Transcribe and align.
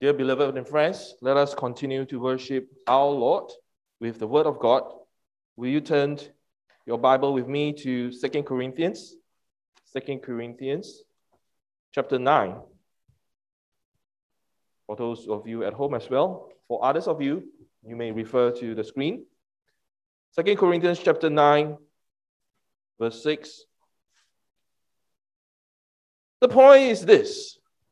Dear 0.00 0.12
beloved 0.12 0.56
and 0.56 0.68
friends, 0.68 1.16
let 1.20 1.36
us 1.36 1.56
continue 1.56 2.04
to 2.04 2.20
worship 2.20 2.68
our 2.86 3.10
Lord 3.10 3.50
with 3.98 4.20
the 4.20 4.28
Word 4.28 4.46
of 4.46 4.60
God. 4.60 4.84
Will 5.56 5.70
you 5.70 5.80
turn 5.80 6.18
your 6.86 6.98
Bible 6.98 7.34
with 7.34 7.48
me 7.48 7.72
to 7.72 8.12
Second 8.12 8.44
Corinthians? 8.44 9.16
Second 9.86 10.22
Corinthians 10.22 11.02
chapter 11.92 12.16
9. 12.16 12.60
For 14.86 14.94
those 14.94 15.26
of 15.26 15.48
you 15.48 15.64
at 15.64 15.72
home 15.72 15.94
as 15.94 16.08
well, 16.08 16.52
for 16.68 16.84
others 16.84 17.08
of 17.08 17.20
you, 17.20 17.42
you 17.84 17.96
may 17.96 18.12
refer 18.12 18.52
to 18.52 18.76
the 18.76 18.84
screen. 18.84 19.26
Second 20.30 20.58
Corinthians 20.58 21.00
chapter 21.00 21.28
9, 21.28 21.76
verse 23.00 23.20
6. 23.24 23.64
The 26.40 26.48
point 26.48 26.82
is 26.82 27.04
this 27.04 27.57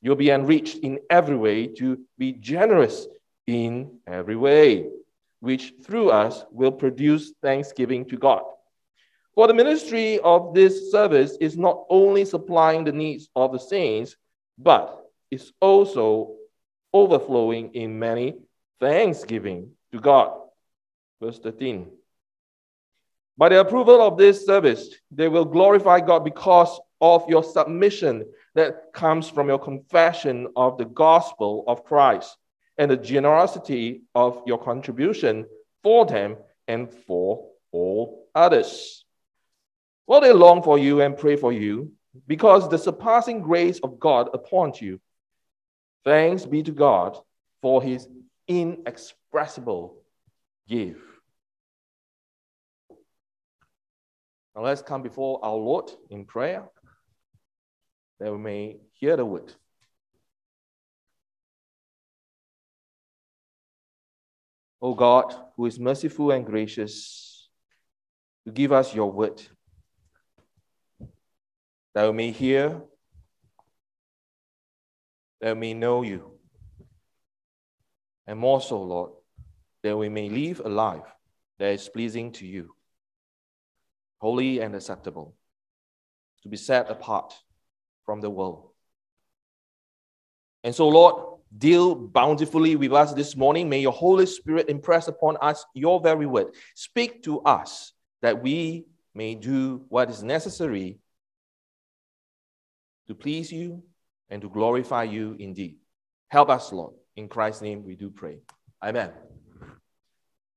You'll 0.00 0.16
be 0.16 0.30
enriched 0.30 0.78
in 0.78 1.00
every 1.10 1.36
way 1.36 1.66
to 1.78 1.98
be 2.18 2.32
generous 2.32 3.06
in 3.46 3.98
every 4.06 4.36
way, 4.36 4.86
which 5.40 5.74
through 5.82 6.10
us 6.10 6.44
will 6.50 6.72
produce 6.72 7.32
thanksgiving 7.42 8.04
to 8.06 8.16
God. 8.16 8.42
For 9.34 9.46
the 9.46 9.54
ministry 9.54 10.18
of 10.20 10.54
this 10.54 10.90
service 10.90 11.36
is 11.40 11.56
not 11.56 11.84
only 11.88 12.24
supplying 12.24 12.84
the 12.84 12.92
needs 12.92 13.28
of 13.34 13.52
the 13.52 13.58
saints, 13.58 14.16
but 14.58 15.04
is 15.30 15.52
also 15.60 16.34
overflowing 16.92 17.74
in 17.74 17.98
many 17.98 18.34
thanksgiving 18.80 19.70
to 19.92 20.00
God. 20.00 20.32
Verse 21.20 21.38
13. 21.38 21.88
By 23.36 23.50
the 23.50 23.60
approval 23.60 24.00
of 24.00 24.18
this 24.18 24.44
service, 24.44 24.88
they 25.10 25.28
will 25.28 25.44
glorify 25.44 26.00
God 26.00 26.24
because 26.24 26.80
of 27.00 27.28
your 27.28 27.44
submission 27.44 28.24
that 28.54 28.92
comes 28.92 29.28
from 29.28 29.48
your 29.48 29.58
confession 29.58 30.48
of 30.56 30.78
the 30.78 30.84
gospel 30.84 31.64
of 31.66 31.84
Christ 31.84 32.36
and 32.76 32.90
the 32.90 32.96
generosity 32.96 34.02
of 34.14 34.42
your 34.46 34.58
contribution 34.58 35.46
for 35.82 36.06
them 36.06 36.36
and 36.66 36.92
for 36.92 37.50
all 37.72 38.26
others. 38.34 39.04
Well, 40.06 40.20
they 40.20 40.32
long 40.32 40.62
for 40.62 40.78
you 40.78 41.02
and 41.02 41.16
pray 41.16 41.36
for 41.36 41.52
you 41.52 41.92
because 42.26 42.68
the 42.68 42.78
surpassing 42.78 43.42
grace 43.42 43.78
of 43.80 44.00
God 44.00 44.30
upon 44.32 44.72
you. 44.80 45.00
Thanks 46.04 46.46
be 46.46 46.62
to 46.62 46.72
God 46.72 47.18
for 47.60 47.82
his 47.82 48.08
inexpressible 48.46 49.96
gift. 50.68 51.00
Now 54.54 54.62
let's 54.64 54.82
come 54.82 55.02
before 55.02 55.38
our 55.44 55.54
Lord 55.54 55.90
in 56.10 56.24
prayer 56.24 56.64
that 58.18 58.32
we 58.32 58.38
may 58.38 58.76
hear 58.92 59.16
the 59.16 59.24
word. 59.24 59.52
O 64.80 64.94
God, 64.94 65.34
who 65.56 65.66
is 65.66 65.78
merciful 65.78 66.30
and 66.30 66.46
gracious, 66.46 67.48
to 68.46 68.52
give 68.52 68.72
us 68.72 68.94
your 68.94 69.10
word, 69.10 69.42
that 71.94 72.06
we 72.06 72.12
may 72.12 72.30
hear, 72.30 72.80
that 75.40 75.54
we 75.54 75.60
may 75.60 75.74
know 75.74 76.02
you, 76.02 76.38
and 78.26 78.38
more 78.38 78.60
so, 78.60 78.80
Lord, 78.82 79.12
that 79.82 79.96
we 79.96 80.08
may 80.08 80.28
live 80.28 80.60
a 80.64 80.68
life 80.68 81.06
that 81.58 81.72
is 81.72 81.88
pleasing 81.88 82.30
to 82.32 82.46
you, 82.46 82.74
holy 84.18 84.60
and 84.60 84.74
acceptable, 84.74 85.34
to 86.42 86.48
be 86.48 86.56
set 86.56 86.88
apart 86.88 87.34
from 88.08 88.22
the 88.22 88.30
world. 88.30 88.70
And 90.64 90.74
so, 90.74 90.88
Lord, 90.88 91.40
deal 91.58 91.94
bountifully 91.94 92.74
with 92.74 92.90
us 92.94 93.12
this 93.12 93.36
morning. 93.36 93.68
May 93.68 93.80
your 93.80 93.92
Holy 93.92 94.24
Spirit 94.24 94.70
impress 94.70 95.08
upon 95.08 95.36
us 95.42 95.66
your 95.74 96.00
very 96.00 96.24
word. 96.24 96.54
Speak 96.74 97.22
to 97.24 97.42
us 97.42 97.92
that 98.22 98.42
we 98.42 98.86
may 99.14 99.34
do 99.34 99.84
what 99.90 100.08
is 100.08 100.22
necessary 100.22 101.00
to 103.08 103.14
please 103.14 103.52
you 103.52 103.82
and 104.30 104.40
to 104.40 104.48
glorify 104.48 105.02
you 105.02 105.36
indeed. 105.38 105.76
Help 106.28 106.48
us, 106.48 106.72
Lord. 106.72 106.94
In 107.14 107.28
Christ's 107.28 107.60
name 107.60 107.84
we 107.84 107.94
do 107.94 108.08
pray. 108.08 108.38
Amen. 108.82 109.10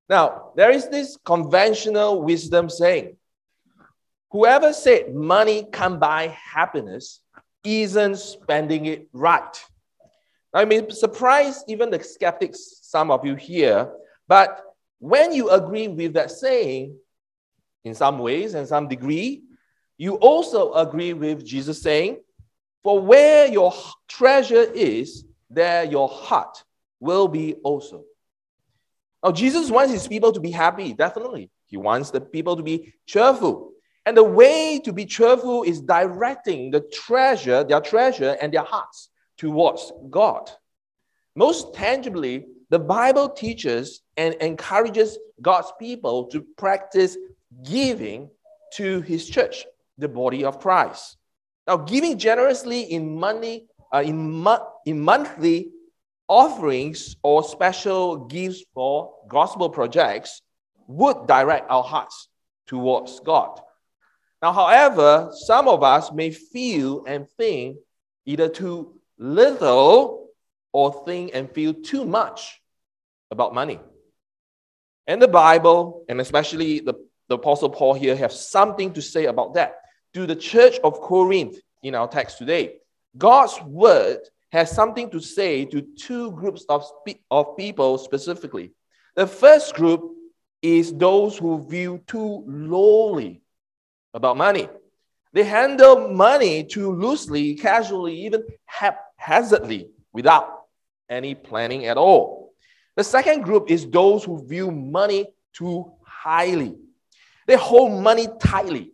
Now, 0.08 0.54
there 0.56 0.72
is 0.72 0.88
this 0.88 1.18
conventional 1.26 2.24
wisdom 2.24 2.70
saying 2.70 3.18
whoever 4.30 4.72
said 4.72 5.14
money 5.14 5.66
can 5.70 6.00
buy 6.00 6.28
happiness 6.28 7.20
isn't 7.64 8.18
spending 8.18 8.86
it 8.86 9.08
right. 9.14 9.64
Now 10.54 10.62
I 10.62 10.66
may 10.66 10.90
surprise 10.90 11.64
even 11.68 11.90
the 11.90 12.04
skeptics, 12.04 12.80
some 12.82 13.12
of 13.12 13.26
you 13.26 13.36
here, 13.36 13.92
but 14.28 14.64
when 15.00 15.34
you 15.34 15.50
agree 15.50 15.88
with 15.88 16.14
that 16.14 16.32
saying, 16.32 16.96
in 17.84 17.96
some 17.96 18.20
ways 18.20 18.54
and 18.54 18.68
some 18.68 18.88
degree, 18.88 19.44
you 19.98 20.16
also 20.16 20.74
agree 20.74 21.14
with 21.14 21.46
Jesus 21.46 21.82
saying, 21.82 22.20
For 22.84 23.00
where 23.00 23.48
your 23.48 23.74
treasure 24.08 24.64
is, 24.74 25.26
there 25.50 25.84
your 25.84 26.08
heart 26.08 26.64
will 27.00 27.28
be 27.28 27.56
also. 27.56 28.04
Now, 29.24 29.32
Jesus 29.32 29.70
wants 29.70 29.92
his 29.92 30.08
people 30.08 30.32
to 30.32 30.40
be 30.40 30.52
happy, 30.52 30.94
definitely. 30.94 31.52
He 31.66 31.78
wants 31.78 32.12
the 32.12 32.22
people 32.22 32.56
to 32.56 32.64
be 32.64 32.94
cheerful. 33.06 33.72
And 34.06 34.18
the 34.18 34.24
way 34.24 34.80
to 34.84 34.92
be 34.92 35.06
cheerful 35.06 35.64
is 35.64 35.82
directing 35.82 36.72
the 36.72 36.82
treasure, 36.82 37.64
their 37.64 37.82
treasure 37.82 38.36
and 38.42 38.54
their 38.54 38.64
hearts 38.64 39.10
towards 39.38 39.92
God. 40.10 40.50
Most 41.36 41.74
tangibly, 41.74 42.46
the 42.70 42.80
Bible 42.80 43.30
teaches 43.30 44.02
and 44.18 44.34
encourages 44.36 45.18
God's 45.42 45.72
people 45.80 46.26
to 46.28 46.42
practice 46.58 47.18
giving 47.64 48.30
to 48.74 49.02
his 49.02 49.30
church, 49.30 49.66
the 49.98 50.08
body 50.08 50.44
of 50.46 50.60
Christ. 50.60 51.18
Now, 51.68 51.78
giving 51.78 52.18
generously 52.18 52.82
in 52.82 53.20
money, 53.20 53.68
uh, 53.94 54.02
in, 54.04 54.32
mo- 54.32 54.68
in 54.86 55.00
monthly 55.00 55.70
offerings 56.28 57.18
or 57.24 57.44
special 57.44 58.26
gifts 58.26 58.64
for 58.74 59.14
gospel 59.28 59.70
projects 59.70 60.42
would 60.88 61.28
direct 61.28 61.70
our 61.70 61.84
hearts 61.84 62.30
towards 62.68 63.20
God. 63.20 63.60
Now, 64.42 64.54
however, 64.54 65.32
some 65.34 65.68
of 65.68 65.84
us 65.84 66.12
may 66.12 66.32
feel 66.32 67.06
and 67.06 67.30
think 67.30 67.78
either 68.26 68.50
too 68.50 69.00
little 69.18 70.30
or 70.74 71.04
think 71.06 71.32
and 71.34 71.52
feel 71.52 71.74
too 71.74 72.06
much 72.06 72.60
about 73.30 73.54
money. 73.54 73.80
And 75.06 75.22
the 75.22 75.28
Bible, 75.28 76.06
and 76.10 76.20
especially 76.20 76.80
the, 76.80 76.96
the 77.28 77.36
Apostle 77.36 77.70
Paul 77.70 77.94
here, 77.94 78.16
have 78.16 78.32
something 78.32 78.94
to 78.94 79.02
say 79.02 79.26
about 79.26 79.54
that. 79.56 79.76
To 80.14 80.26
the 80.26 80.36
church 80.36 80.80
of 80.84 81.00
Corinth 81.00 81.58
in 81.84 81.96
our 81.96 82.08
text 82.08 82.38
today, 82.38 82.78
God's 83.18 83.62
word 83.62 84.20
has 84.52 84.72
something 84.72 85.10
to 85.12 85.20
say 85.20 85.66
to 85.66 85.82
two 85.82 86.32
groups 86.32 86.66
of, 86.68 86.86
of 87.30 87.58
people 87.58 87.98
specifically. 87.98 88.72
The 89.16 89.28
first 89.28 89.76
group 89.76 90.12
is 90.62 90.94
those 90.94 91.38
who 91.38 91.68
view 91.68 92.02
too 92.08 92.44
lowly 92.48 93.42
about 94.14 94.38
money. 94.38 94.68
They 95.34 95.44
handle 95.44 96.10
money 96.10 96.64
too 96.64 96.92
loosely, 96.92 97.56
casually, 97.56 98.26
even 98.26 98.44
haphazardly, 98.66 99.90
without 100.12 100.64
any 101.10 101.36
planning 101.36 101.86
at 101.86 101.98
all. 101.98 102.54
The 102.96 103.04
second 103.04 103.42
group 103.42 103.72
is 103.72 103.90
those 103.90 104.24
who 104.24 104.46
view 104.46 104.72
money 104.72 105.28
too 105.54 105.92
highly. 106.06 106.76
They 107.48 107.56
hold 107.56 108.04
money 108.04 108.28
tightly, 108.42 108.92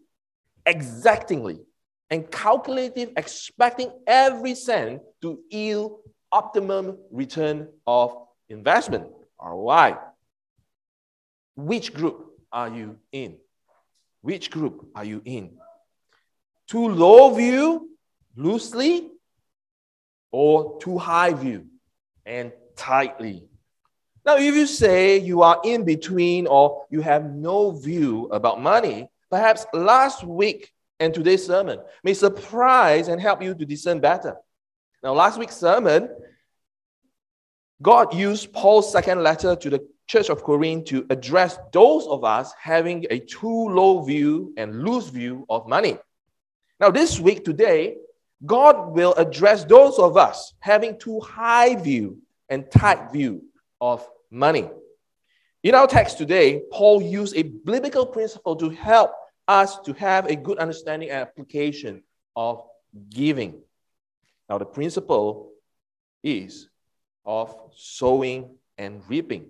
exactingly, 0.66 1.60
and 2.10 2.30
calculative, 2.32 3.12
expecting 3.18 3.92
every 4.06 4.56
cent 4.56 5.02
to 5.22 5.40
yield 5.50 6.00
optimum 6.32 6.98
return 7.12 7.70
of 7.86 8.16
investment, 8.50 9.08
ROI. 9.42 9.98
Which 11.56 11.94
group 11.94 12.40
are 12.52 12.70
you 12.70 12.98
in? 13.12 13.38
Which 14.28 14.52
group 14.52 14.90
are 14.94 15.06
you 15.06 15.22
in? 15.24 15.58
Too 16.68 16.90
low 16.90 17.34
view, 17.34 17.92
loosely, 18.36 19.10
or 20.34 20.80
too 20.82 20.98
high 20.98 21.32
view 21.32 21.68
and 22.26 22.52
tightly? 22.76 23.48
Now, 24.26 24.36
if 24.36 24.54
you 24.54 24.68
say 24.68 25.18
you 25.18 25.44
are 25.44 25.62
in 25.64 25.86
between 25.86 26.46
or 26.46 26.84
you 26.90 27.00
have 27.00 27.24
no 27.34 27.72
view 27.72 28.26
about 28.26 28.62
money, 28.62 29.08
perhaps 29.30 29.66
last 29.72 30.26
week 30.26 30.74
and 31.00 31.14
today's 31.14 31.46
sermon 31.46 31.80
may 32.04 32.14
surprise 32.14 33.08
and 33.08 33.22
help 33.22 33.42
you 33.42 33.56
to 33.56 33.66
discern 33.66 34.02
better. 34.02 34.36
Now, 35.02 35.14
last 35.14 35.40
week's 35.40 35.56
sermon, 35.56 36.10
God 37.82 38.14
used 38.14 38.52
Paul's 38.52 38.92
second 38.92 39.24
letter 39.24 39.56
to 39.56 39.70
the 39.70 39.88
church 40.08 40.30
of 40.30 40.44
Corinth 40.44 40.86
to 40.86 41.06
address 41.10 41.60
those 41.74 42.08
of 42.08 42.24
us 42.24 42.54
having 42.60 43.06
a 43.10 43.20
too 43.20 43.70
low 43.70 44.02
view 44.02 44.54
and 44.58 44.84
loose 44.84 45.10
view 45.10 45.46
of 45.50 45.68
money. 45.68 45.98
Now, 46.80 46.92
this 46.92 47.20
week, 47.20 47.44
today, 47.44 47.98
God 48.46 48.92
will 48.92 49.14
address 49.16 49.66
those 49.66 50.00
of 50.00 50.16
us 50.16 50.54
having 50.60 50.98
too 50.98 51.20
high 51.20 51.76
view 51.76 52.20
and 52.50 52.70
tight 52.72 53.12
view 53.12 53.44
of 53.82 54.08
money. 54.32 54.70
In 55.64 55.76
our 55.76 55.88
text 55.88 56.18
today, 56.18 56.62
Paul 56.72 57.02
used 57.02 57.36
a 57.36 57.44
biblical 57.44 58.06
principle 58.06 58.56
to 58.58 58.70
help 58.70 59.12
us 59.48 59.80
to 59.80 59.94
have 59.94 60.28
a 60.28 60.36
good 60.36 60.60
understanding 60.60 61.10
and 61.10 61.20
application 61.20 62.04
of 62.36 62.64
giving. 63.10 63.60
Now, 64.50 64.60
the 64.60 64.66
principle 64.66 65.52
is 66.24 66.70
of 67.26 67.56
sowing 67.76 68.56
and 68.78 69.02
reaping. 69.10 69.48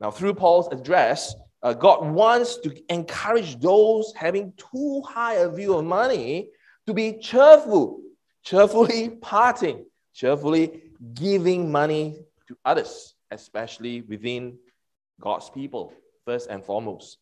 Now, 0.00 0.10
through 0.10 0.34
Paul's 0.34 0.68
address, 0.72 1.34
uh, 1.62 1.74
God 1.74 2.08
wants 2.08 2.56
to 2.58 2.74
encourage 2.88 3.58
those 3.58 4.12
having 4.14 4.52
too 4.56 5.02
high 5.02 5.34
a 5.34 5.48
view 5.48 5.74
of 5.74 5.84
money 5.84 6.50
to 6.86 6.94
be 6.94 7.18
cheerful, 7.18 8.00
cheerfully 8.44 9.08
parting, 9.20 9.84
cheerfully 10.14 10.82
giving 11.14 11.70
money 11.70 12.16
to 12.46 12.56
others 12.64 13.14
especially 13.30 14.02
within 14.02 14.58
God's 15.20 15.50
people, 15.50 15.92
first 16.24 16.48
and 16.48 16.64
foremost. 16.64 17.18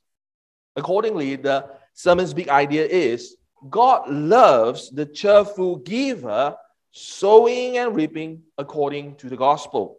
Accordingly, 0.76 1.36
the 1.36 1.66
sermon's 1.94 2.34
big 2.34 2.48
idea 2.48 2.86
is 2.86 3.36
God 3.70 4.08
loves 4.10 4.90
the 4.90 5.06
cheerful 5.06 5.76
giver, 5.76 6.54
sowing 6.92 7.78
and 7.78 7.94
reaping 7.94 8.42
according 8.58 9.16
to 9.16 9.28
the 9.28 9.36
gospel. 9.36 9.98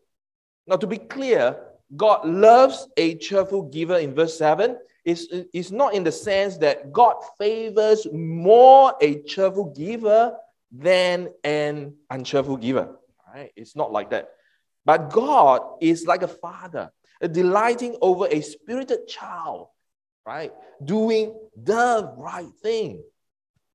Now, 0.68 0.78
to 0.78 0.88
be 0.88 0.98
clear, 0.98 1.58
God 1.96 2.28
loves 2.28 2.88
a 2.98 3.16
cheerful 3.16 3.64
giver 3.64 3.98
in 3.98 4.14
verse 4.14 4.38
7 4.38 4.78
is, 5.06 5.32
is 5.54 5.72
not 5.72 5.94
in 5.94 6.04
the 6.04 6.12
sense 6.12 6.58
that 6.58 6.92
God 6.92 7.16
favors 7.38 8.06
more 8.12 8.94
a 9.00 9.22
cheerful 9.22 9.74
giver 9.74 10.36
than 10.72 11.30
an 11.44 11.96
uncheerful 12.10 12.58
giver. 12.58 12.98
Right? 13.34 13.52
It's 13.56 13.76
not 13.76 13.92
like 13.92 14.10
that. 14.10 14.30
But 14.84 15.12
God 15.12 15.62
is 15.82 16.06
like 16.06 16.24
a 16.24 16.28
father, 16.28 16.92
delighting 17.32 17.98
over 18.02 18.28
a 18.28 18.42
spirited 18.42 19.08
child, 19.08 19.68
right? 20.26 20.54
Doing 20.84 21.36
the 21.56 22.14
right 22.18 22.50
thing. 22.62 23.04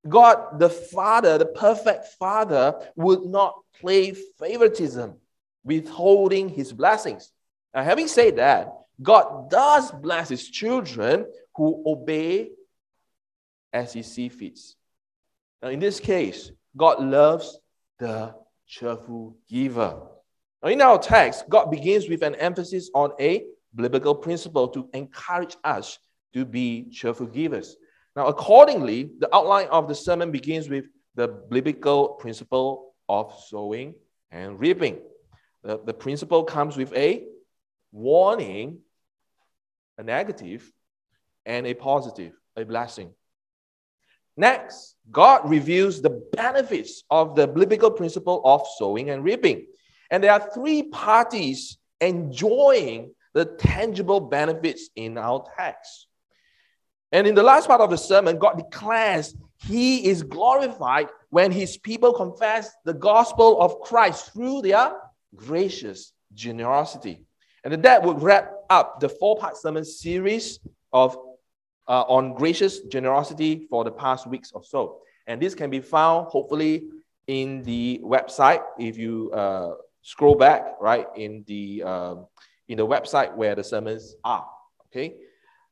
God, 0.08 0.58
the 0.58 0.68
Father, 0.68 1.38
the 1.38 1.46
perfect 1.46 2.06
Father, 2.18 2.74
would 2.96 3.24
not 3.24 3.54
play 3.80 4.14
favoritism, 4.38 5.16
withholding 5.64 6.48
his 6.48 6.72
blessings. 6.72 7.30
Now, 7.74 7.82
having 7.82 8.08
said 8.08 8.36
that, 8.36 8.72
God 9.02 9.50
does 9.50 9.90
bless 9.90 10.28
his 10.28 10.48
children 10.48 11.26
who 11.56 11.82
obey 11.86 12.50
as 13.72 13.92
he 13.92 14.02
sees 14.02 14.32
fit. 14.32 14.58
Now, 15.62 15.68
in 15.68 15.80
this 15.80 15.98
case, 15.98 16.52
God 16.76 17.02
loves 17.02 17.58
the 17.98 18.34
cheerful 18.66 19.36
giver. 19.48 20.00
Now, 20.62 20.68
in 20.68 20.80
our 20.80 20.98
text, 20.98 21.48
God 21.48 21.70
begins 21.70 22.08
with 22.08 22.22
an 22.22 22.34
emphasis 22.34 22.90
on 22.94 23.12
a 23.20 23.44
biblical 23.74 24.14
principle 24.14 24.68
to 24.68 24.88
encourage 24.92 25.56
us 25.64 25.98
to 26.34 26.44
be 26.44 26.90
cheerful 26.90 27.26
givers. 27.26 27.76
Now, 28.14 28.26
accordingly, 28.26 29.10
the 29.18 29.34
outline 29.34 29.68
of 29.68 29.88
the 29.88 29.94
sermon 29.94 30.30
begins 30.30 30.68
with 30.68 30.84
the 31.14 31.28
biblical 31.28 32.08
principle 32.08 32.94
of 33.08 33.34
sowing 33.48 33.94
and 34.30 34.58
reaping. 34.58 34.98
The, 35.62 35.80
the 35.84 35.94
principle 35.94 36.44
comes 36.44 36.76
with 36.76 36.92
a 36.94 37.24
warning, 37.92 38.78
a 39.98 40.02
negative, 40.02 40.70
and 41.46 41.66
a 41.66 41.74
positive, 41.74 42.32
a 42.56 42.64
blessing. 42.64 43.12
Next, 44.36 44.96
God 45.10 45.48
reveals 45.48 46.00
the 46.00 46.22
benefits 46.32 47.04
of 47.10 47.36
the 47.36 47.46
biblical 47.46 47.90
principle 47.90 48.40
of 48.44 48.66
sowing 48.78 49.10
and 49.10 49.22
reaping. 49.22 49.66
And 50.10 50.24
there 50.24 50.32
are 50.32 50.50
three 50.54 50.84
parties 50.84 51.78
enjoying 52.00 53.14
the 53.34 53.44
tangible 53.44 54.20
benefits 54.20 54.88
in 54.96 55.18
our 55.18 55.44
text. 55.56 56.06
And 57.12 57.26
in 57.26 57.34
the 57.34 57.42
last 57.42 57.66
part 57.66 57.82
of 57.82 57.90
the 57.90 57.98
sermon, 57.98 58.38
God 58.38 58.56
declares 58.56 59.34
he 59.58 60.06
is 60.06 60.22
glorified 60.22 61.08
when 61.28 61.52
his 61.52 61.76
people 61.76 62.14
confess 62.14 62.70
the 62.84 62.94
gospel 62.94 63.60
of 63.60 63.80
Christ 63.80 64.32
through 64.32 64.62
their 64.62 64.94
gracious 65.36 66.12
generosity. 66.34 67.24
And 67.64 67.82
that 67.82 68.02
would 68.02 68.22
wrap 68.22 68.52
up 68.70 69.00
the 69.00 69.08
four 69.08 69.36
part 69.36 69.56
sermon 69.56 69.84
series 69.84 70.58
of 70.92 71.16
uh, 71.88 72.02
on 72.02 72.34
gracious 72.34 72.80
generosity 72.80 73.66
for 73.70 73.84
the 73.84 73.90
past 73.90 74.26
weeks 74.26 74.52
or 74.52 74.62
so. 74.62 74.98
And 75.26 75.40
this 75.40 75.54
can 75.54 75.70
be 75.70 75.80
found 75.80 76.28
hopefully 76.28 76.84
in 77.26 77.62
the 77.62 78.00
website 78.02 78.62
if 78.78 78.98
you 78.98 79.30
uh, 79.32 79.74
scroll 80.02 80.34
back 80.34 80.76
right 80.80 81.06
in 81.16 81.44
the 81.46 81.82
um, 81.84 82.26
in 82.68 82.78
the 82.78 82.86
website 82.86 83.34
where 83.34 83.54
the 83.54 83.64
sermons 83.64 84.16
are. 84.24 84.46
Okay, 84.86 85.14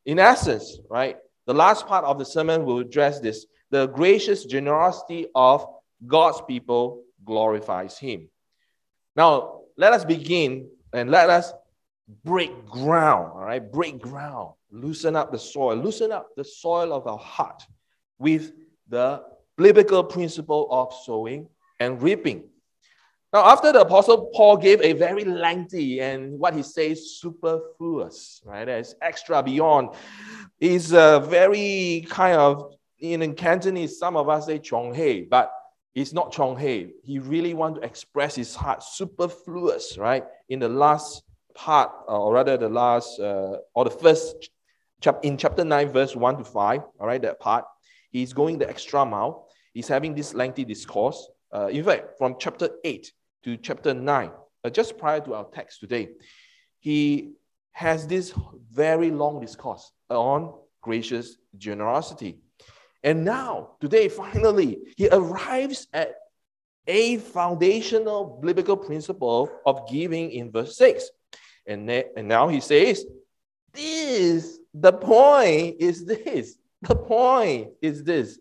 in 0.07 0.19
essence, 0.19 0.79
right, 0.88 1.17
the 1.47 1.55
last 1.55 1.87
part 1.87 2.05
of 2.05 2.19
the 2.19 2.25
sermon 2.25 2.64
will 2.64 2.79
address 2.79 3.21
this: 3.21 3.47
the 3.71 3.87
gracious 3.88 4.45
generosity 4.45 5.26
of 5.35 5.67
God's 6.07 6.41
people 6.47 7.03
glorifies 7.25 7.99
Him. 7.99 8.29
Now, 9.17 9.62
let 9.76 9.93
us 9.93 10.05
begin 10.05 10.69
and 10.93 11.11
let 11.11 11.29
us 11.29 11.53
break 12.25 12.67
ground. 12.67 13.33
All 13.35 13.45
right, 13.45 13.73
break 13.73 14.00
ground, 14.00 14.55
loosen 14.71 15.17
up 15.17 15.33
the 15.33 15.38
soil, 15.38 15.76
loosen 15.76 16.12
up 16.12 16.29
the 16.37 16.45
soil 16.45 16.93
of 16.93 17.07
our 17.07 17.19
heart 17.19 17.62
with 18.19 18.52
the 18.88 19.23
biblical 19.57 20.05
principle 20.05 20.69
of 20.71 20.93
sowing 21.05 21.49
and 21.79 22.02
reaping. 22.02 22.45
Now, 23.33 23.47
after 23.47 23.73
the 23.73 23.83
Apostle 23.83 24.31
Paul 24.35 24.57
gave 24.57 24.81
a 24.81 24.93
very 24.93 25.25
lengthy 25.25 26.00
and 26.00 26.37
what 26.38 26.55
he 26.55 26.64
says 26.64 27.19
superfluous, 27.21 28.43
right? 28.45 28.64
That's 28.64 28.97
extra 29.00 29.40
beyond. 29.40 29.90
Is 30.59 30.93
a 30.93 31.00
uh, 31.00 31.19
very 31.21 32.07
kind 32.11 32.37
of 32.37 32.75
in 32.99 33.35
Cantonese, 33.35 33.99
some 33.99 34.17
of 34.17 34.29
us 34.29 34.47
say 34.47 34.59
chong 34.59 34.95
hei, 34.95 35.26
but 35.31 35.52
it's 35.95 36.12
not 36.12 36.33
chong 36.33 36.57
hei. 36.59 36.88
He 37.05 37.19
really 37.19 37.55
want 37.55 37.76
to 37.76 37.83
express 37.83 38.35
his 38.35 38.55
heart 38.55 38.83
superfluous, 38.83 39.97
right? 39.97 40.25
In 40.49 40.59
the 40.59 40.69
last 40.69 41.23
part, 41.61 41.90
or 42.09 42.33
rather 42.33 42.57
the 42.57 42.69
last, 42.69 43.21
uh, 43.21 43.59
or 43.75 43.85
the 43.85 43.90
first 43.90 44.50
chapter 45.00 45.29
in 45.29 45.37
chapter 45.37 45.64
9, 45.64 45.93
verse 45.93 46.17
1 46.17 46.38
to 46.38 46.45
5, 46.45 46.81
all 46.99 47.07
right, 47.07 47.21
that 47.21 47.38
part, 47.38 47.64
he's 48.11 48.33
going 48.33 48.59
the 48.59 48.69
extra 48.69 49.05
mile. 49.05 49.49
He's 49.75 49.88
having 49.88 50.14
this 50.14 50.33
lengthy 50.35 50.64
discourse. 50.64 51.29
Uh, 51.52 51.67
in 51.67 51.85
fact, 51.85 52.17
from 52.19 52.37
chapter 52.38 52.71
8, 52.83 53.12
to 53.45 53.57
chapter 53.59 53.93
9, 53.93 54.31
uh, 54.64 54.71
just 54.71 54.97
prior 54.97 55.21
to 55.21 55.35
our 55.35 55.47
text 55.52 55.81
today, 55.81 56.09
he 56.79 57.33
has 57.73 58.07
this 58.07 58.33
very 58.71 59.11
long 59.11 59.40
discourse 59.40 59.93
on 60.09 60.55
gracious 60.81 61.37
generosity. 61.57 62.38
And 63.02 63.25
now, 63.25 63.73
today, 63.81 64.09
finally, 64.23 64.79
he 64.97 65.09
arrives 65.09 65.88
at 65.93 66.14
a 66.87 67.19
foundational 67.19 68.40
biblical 68.43 68.76
principle 68.76 69.50
of 69.67 69.88
giving 69.88 70.31
in 70.33 70.50
verse 70.50 70.76
6. 70.76 71.11
And, 71.71 71.89
and 71.89 72.27
now 72.27 72.49
he 72.49 72.59
says, 72.59 73.07
This, 73.73 74.59
the 74.75 74.93
point 74.93 75.77
is 75.79 76.05
this. 76.05 76.57
The 76.83 76.97
point 76.97 77.73
is 77.83 78.03
this 78.03 78.39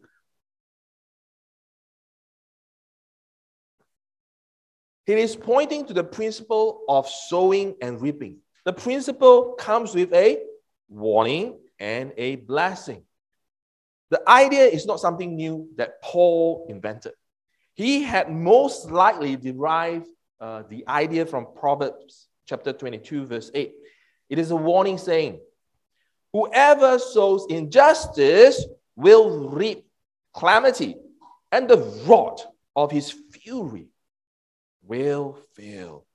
He 5.05 5.13
is 5.13 5.35
pointing 5.35 5.85
to 5.87 5.93
the 5.93 6.03
principle 6.03 6.83
of 6.87 7.09
sowing 7.09 7.75
and 7.81 7.99
reaping. 7.99 8.37
The 8.63 8.73
principle 8.73 9.53
comes 9.53 9.93
with 9.93 10.13
a 10.13 10.37
warning 10.87 11.57
and 11.79 12.13
a 12.15 12.35
blessing. 12.37 13.03
The 14.11 14.21
idea 14.29 14.65
is 14.65 14.85
not 14.85 14.99
something 14.99 15.35
new 15.35 15.67
that 15.77 16.01
Paul 16.01 16.67
invented. 16.69 17.13
He 17.73 18.03
had 18.03 18.31
most 18.31 18.91
likely 18.91 19.35
derived 19.35 20.07
uh, 20.39 20.63
the 20.69 20.87
idea 20.87 21.25
from 21.25 21.47
Proverbs 21.55 22.28
chapter 22.49 22.73
22, 22.73 23.27
verse 23.27 23.51
8. 23.53 23.73
It 24.29 24.39
is 24.39 24.49
a 24.49 24.55
warning 24.55 24.97
saying, 24.97 25.39
Whoever 26.33 26.97
sows 26.97 27.45
injustice 27.49 28.65
will 28.95 29.49
reap 29.49 29.85
calamity, 30.35 30.95
and 31.51 31.69
the 31.69 31.77
rod 32.05 32.41
of 32.75 32.91
his 32.91 33.11
fury 33.31 33.87
will 34.83 35.37
fail. 35.53 36.05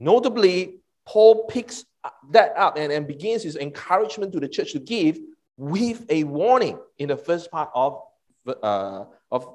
Notably, 0.00 0.80
Paul 1.06 1.44
picks 1.44 1.84
that 2.30 2.54
up 2.56 2.78
and, 2.78 2.92
and 2.92 3.06
begins 3.06 3.42
his 3.42 3.56
encouragement 3.56 4.32
to 4.32 4.40
the 4.40 4.48
church 4.48 4.72
to 4.72 4.78
give 4.78 5.18
with 5.56 6.06
a 6.08 6.24
warning 6.24 6.78
in 6.98 7.08
the 7.08 7.16
first 7.16 7.50
part 7.50 7.70
of, 7.74 8.00
uh, 8.46 9.04
of, 9.30 9.48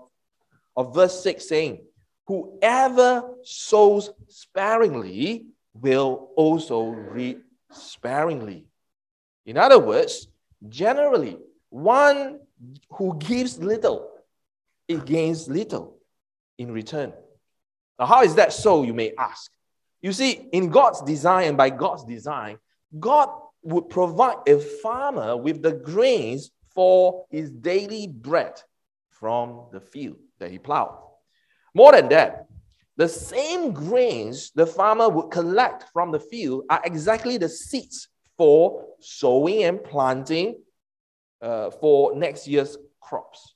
of 0.75 0.93
verse 0.93 1.23
6 1.23 1.47
saying, 1.47 1.81
Whoever 2.27 3.35
sows 3.43 4.09
sparingly 4.27 5.47
will 5.73 6.29
also 6.35 6.85
reap 6.85 7.43
sparingly. 7.71 8.67
In 9.45 9.57
other 9.57 9.79
words, 9.79 10.27
generally, 10.69 11.37
one 11.69 12.39
who 12.91 13.17
gives 13.17 13.57
little, 13.59 14.09
it 14.87 15.05
gains 15.05 15.47
little 15.47 15.97
in 16.57 16.71
return. 16.71 17.13
Now, 17.99 18.05
how 18.05 18.23
is 18.23 18.35
that 18.35 18.53
so, 18.53 18.83
you 18.83 18.93
may 18.93 19.13
ask? 19.17 19.51
You 20.01 20.13
see, 20.13 20.31
in 20.51 20.69
God's 20.69 21.01
design 21.01 21.49
and 21.49 21.57
by 21.57 21.69
God's 21.69 22.03
design, 22.03 22.57
God 22.99 23.29
would 23.63 23.89
provide 23.89 24.37
a 24.47 24.59
farmer 24.59 25.37
with 25.37 25.61
the 25.61 25.71
grains 25.71 26.51
for 26.73 27.25
his 27.29 27.49
daily 27.49 28.07
bread 28.07 28.61
from 29.09 29.67
the 29.71 29.79
field 29.79 30.17
that 30.39 30.51
he 30.51 30.59
plowed. 30.59 30.97
More 31.73 31.93
than 31.93 32.09
that, 32.09 32.47
the 32.97 33.09
same 33.09 33.71
grains 33.71 34.51
the 34.55 34.67
farmer 34.67 35.09
would 35.09 35.31
collect 35.31 35.85
from 35.91 36.11
the 36.11 36.19
field 36.19 36.63
are 36.69 36.81
exactly 36.85 37.37
the 37.37 37.49
seeds 37.49 38.07
for 38.37 38.85
sowing 38.99 39.63
and 39.63 39.83
planting 39.83 40.55
uh, 41.41 41.71
for 41.71 42.15
next 42.15 42.47
year's 42.47 42.77
crops. 43.01 43.55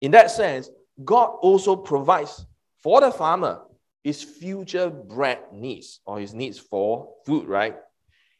In 0.00 0.12
that 0.12 0.30
sense, 0.30 0.70
God 1.04 1.36
also 1.40 1.76
provides 1.76 2.44
for 2.82 3.00
the 3.00 3.10
farmer 3.10 3.62
his 4.04 4.22
future 4.22 4.90
bread 4.90 5.40
needs 5.52 6.00
or 6.06 6.20
his 6.20 6.34
needs 6.34 6.58
for 6.58 7.14
food, 7.26 7.46
right? 7.46 7.76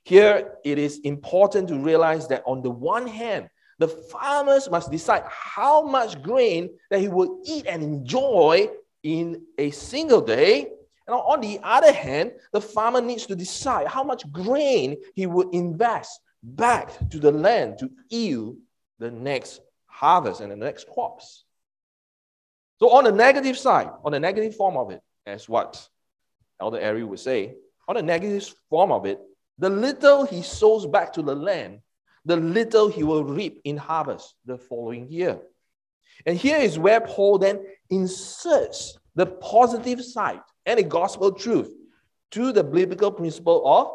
Here, 0.04 0.54
it 0.64 0.78
is 0.78 1.00
important 1.00 1.68
to 1.68 1.78
realize 1.78 2.28
that 2.28 2.42
on 2.46 2.62
the 2.62 2.70
one 2.70 3.06
hand, 3.06 3.48
the 3.78 3.88
farmers 3.88 4.70
must 4.70 4.90
decide 4.90 5.24
how 5.28 5.82
much 5.82 6.22
grain 6.22 6.70
that 6.90 7.00
he 7.00 7.08
will 7.08 7.42
eat 7.44 7.66
and 7.66 7.82
enjoy 7.82 8.68
in 9.02 9.42
a 9.56 9.70
single 9.70 10.20
day. 10.20 10.66
And 11.06 11.14
on 11.14 11.40
the 11.40 11.58
other 11.62 11.92
hand, 11.92 12.32
the 12.52 12.60
farmer 12.60 13.00
needs 13.00 13.26
to 13.26 13.36
decide 13.36 13.86
how 13.86 14.04
much 14.04 14.30
grain 14.30 14.96
he 15.14 15.26
will 15.26 15.48
invest 15.50 16.20
back 16.42 16.92
to 17.10 17.18
the 17.18 17.32
land 17.32 17.78
to 17.78 17.90
yield 18.10 18.56
the 18.98 19.10
next 19.10 19.60
harvest 19.86 20.40
and 20.40 20.52
the 20.52 20.56
next 20.56 20.86
crops. 20.88 21.44
So, 22.78 22.90
on 22.90 23.04
the 23.04 23.12
negative 23.12 23.58
side, 23.58 23.90
on 24.04 24.12
the 24.12 24.20
negative 24.20 24.54
form 24.54 24.76
of 24.76 24.90
it, 24.90 25.00
as 25.26 25.48
what 25.48 25.88
Elder 26.60 26.80
Ari 26.80 27.04
would 27.04 27.18
say, 27.18 27.56
on 27.88 27.96
the 27.96 28.02
negative 28.02 28.54
form 28.68 28.92
of 28.92 29.06
it, 29.06 29.18
the 29.58 29.70
little 29.70 30.26
he 30.26 30.42
sows 30.42 30.86
back 30.86 31.12
to 31.14 31.22
the 31.22 31.34
land 31.34 31.80
the 32.28 32.36
little 32.36 32.88
he 32.88 33.02
will 33.02 33.24
reap 33.24 33.60
in 33.64 33.78
harvest 33.78 34.34
the 34.44 34.58
following 34.58 35.08
year. 35.08 35.40
And 36.26 36.36
here 36.36 36.58
is 36.58 36.78
where 36.78 37.00
Paul 37.00 37.38
then 37.38 37.64
inserts 37.90 38.98
the 39.14 39.26
positive 39.26 40.04
side 40.04 40.40
and 40.66 40.78
the 40.78 40.82
gospel 40.82 41.32
truth 41.32 41.72
to 42.32 42.52
the 42.52 42.64
biblical 42.64 43.10
principle 43.10 43.66
of 43.66 43.88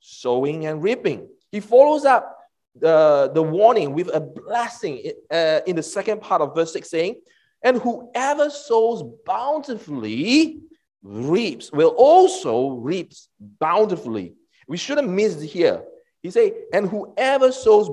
sowing 0.00 0.66
and 0.66 0.82
reaping. 0.82 1.28
He 1.50 1.60
follows 1.60 2.04
up 2.04 2.38
the, 2.76 3.30
the 3.34 3.42
warning 3.42 3.92
with 3.94 4.08
a 4.14 4.20
blessing 4.20 5.12
uh, 5.30 5.60
in 5.66 5.76
the 5.76 5.82
second 5.82 6.20
part 6.20 6.42
of 6.42 6.54
verse 6.54 6.72
6 6.72 6.88
saying, 6.88 7.20
And 7.62 7.78
whoever 7.78 8.50
sows 8.50 9.02
bountifully 9.24 10.60
reaps, 11.02 11.70
will 11.70 11.94
also 11.96 12.70
reap 12.70 13.12
bountifully. 13.60 14.34
We 14.66 14.76
shouldn't 14.76 15.08
miss 15.08 15.40
here 15.42 15.82
he 16.24 16.30
say, 16.30 16.54
and 16.72 16.88
whoever 16.88 17.52
sows 17.52 17.90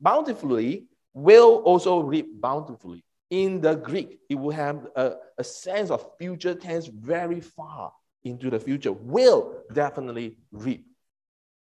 bountifully 0.00 0.84
will 1.14 1.56
also 1.64 2.00
reap 2.00 2.40
bountifully. 2.40 3.04
In 3.30 3.60
the 3.60 3.74
Greek, 3.74 4.18
it 4.28 4.34
will 4.34 4.50
have 4.50 4.86
a, 4.94 5.14
a 5.38 5.44
sense 5.44 5.90
of 5.90 6.06
future 6.18 6.54
tense 6.54 6.86
very 6.86 7.40
far 7.40 7.92
into 8.24 8.50
the 8.50 8.60
future, 8.60 8.92
will 8.92 9.62
definitely 9.72 10.36
reap. 10.52 10.86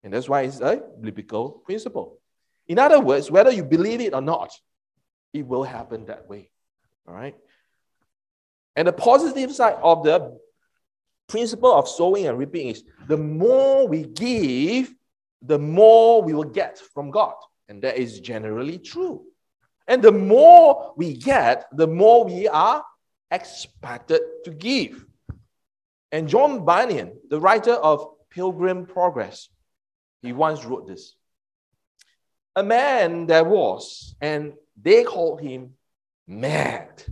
And 0.04 0.14
that's 0.14 0.30
why 0.30 0.42
it's 0.42 0.60
a 0.60 0.82
biblical 1.00 1.50
principle. 1.66 2.20
In 2.68 2.80
other 2.80 3.00
words, 3.00 3.32
whether 3.32 3.52
you 3.52 3.64
believe 3.64 4.02
it 4.02 4.14
or 4.14 4.22
not, 4.22 4.52
it 5.34 5.46
will 5.46 5.64
happen 5.64 6.06
that 6.06 6.28
way. 6.30 6.52
All 7.08 7.14
right? 7.14 7.36
And 8.76 8.88
the 8.88 8.94
positive 8.94 9.54
side 9.54 9.78
of 9.82 10.04
the 10.04 10.38
principle 11.28 11.74
of 11.74 11.88
sowing 11.88 12.28
and 12.28 12.38
reaping 12.38 12.68
is 12.68 12.84
the 13.08 13.18
more 13.18 13.88
we 13.88 14.04
give, 14.04 14.94
the 15.42 15.60
more 15.60 16.22
we 16.22 16.34
will 16.34 16.44
get 16.44 16.78
from 16.78 17.12
God. 17.12 17.36
And 17.68 17.82
that 17.84 17.98
is 17.98 18.20
generally 18.20 18.78
true. 18.78 19.24
And 19.92 20.02
the 20.02 20.14
more 20.14 20.94
we 20.96 21.18
get, 21.18 21.66
the 21.74 21.86
more 21.86 22.24
we 22.24 22.48
are 22.48 22.82
expected 23.30 24.22
to 24.46 24.52
give. 24.52 25.06
And 26.14 26.30
John 26.30 26.64
Bunyan, 26.64 27.20
the 27.30 27.42
writer 27.42 27.74
of 27.74 28.08
Pilgrim 28.30 28.86
Progress, 28.86 29.50
he 30.22 30.32
once 30.32 30.64
wrote 30.64 30.88
this 30.88 31.18
A 32.56 32.64
man 32.64 33.28
there 33.28 33.44
was, 33.44 34.16
and 34.22 34.54
they 34.82 35.04
called 35.04 35.42
him 35.42 35.72
mad. 36.26 37.04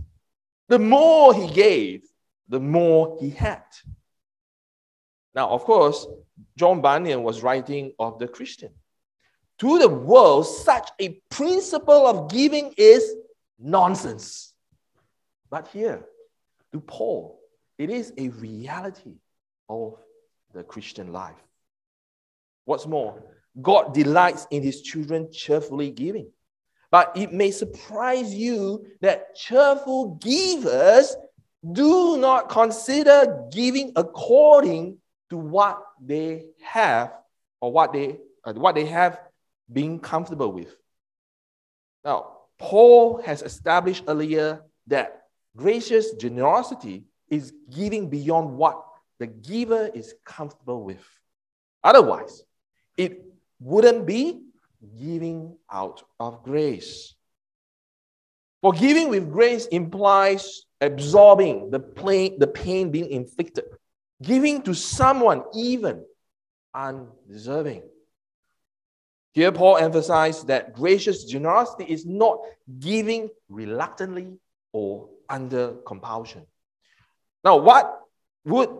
The 0.70 0.78
more 0.78 1.34
he 1.34 1.52
gave, 1.52 2.04
the 2.48 2.60
more 2.60 3.18
he 3.20 3.28
had. 3.28 3.64
Now, 5.34 5.50
of 5.50 5.64
course, 5.64 6.06
John 6.56 6.80
Bunyan 6.80 7.22
was 7.24 7.42
writing 7.42 7.92
of 7.98 8.18
the 8.18 8.26
Christian. 8.26 8.70
To 9.60 9.78
the 9.78 9.88
world, 9.88 10.46
such 10.46 10.88
a 10.98 11.20
principle 11.28 12.06
of 12.06 12.30
giving 12.30 12.72
is 12.78 13.14
nonsense. 13.58 14.54
But 15.50 15.68
here, 15.68 16.06
to 16.72 16.80
Paul, 16.80 17.38
it 17.76 17.90
is 17.90 18.12
a 18.16 18.28
reality 18.28 19.16
of 19.68 19.96
the 20.54 20.62
Christian 20.62 21.12
life. 21.12 21.36
What's 22.64 22.86
more, 22.86 23.22
God 23.60 23.92
delights 23.92 24.46
in 24.50 24.62
his 24.62 24.80
children 24.80 25.30
cheerfully 25.30 25.90
giving. 25.90 26.30
But 26.90 27.12
it 27.14 27.32
may 27.32 27.50
surprise 27.50 28.34
you 28.34 28.86
that 29.02 29.36
cheerful 29.36 30.14
givers 30.22 31.14
do 31.72 32.16
not 32.16 32.48
consider 32.48 33.44
giving 33.52 33.92
according 33.94 34.98
to 35.28 35.36
what 35.36 35.82
they 36.02 36.46
have 36.62 37.12
or 37.60 37.70
what 37.70 37.92
they, 37.92 38.18
uh, 38.44 38.54
what 38.54 38.74
they 38.74 38.86
have 38.86 39.20
been 39.72 39.98
comfortable 39.98 40.52
with. 40.52 40.74
Now, 42.04 42.38
Paul 42.58 43.22
has 43.22 43.42
established 43.42 44.04
earlier 44.08 44.62
that 44.86 45.22
gracious 45.56 46.12
generosity 46.14 47.04
is 47.28 47.52
giving 47.70 48.10
beyond 48.10 48.56
what 48.56 48.82
the 49.18 49.26
giver 49.26 49.90
is 49.94 50.14
comfortable 50.24 50.82
with. 50.82 51.04
Otherwise, 51.84 52.42
it 52.96 53.22
wouldn't 53.60 54.06
be 54.06 54.42
giving 54.98 55.56
out 55.70 56.02
of 56.18 56.42
grace. 56.42 57.14
For 58.62 58.72
giving 58.72 59.08
with 59.08 59.30
grace 59.30 59.66
implies 59.66 60.62
absorbing 60.80 61.70
the 61.70 61.80
pain, 61.80 62.38
the 62.38 62.46
pain 62.46 62.90
being 62.90 63.10
inflicted 63.10 63.64
giving 64.22 64.62
to 64.62 64.74
someone 64.74 65.42
even 65.54 66.04
undeserving. 66.74 67.82
Here, 69.32 69.52
Paul 69.52 69.76
emphasized 69.76 70.48
that 70.48 70.74
gracious 70.74 71.24
generosity 71.24 71.84
is 71.84 72.04
not 72.04 72.40
giving 72.78 73.30
reluctantly 73.48 74.38
or 74.72 75.08
under 75.28 75.74
compulsion. 75.86 76.46
Now, 77.44 77.56
what 77.56 78.00
would 78.44 78.70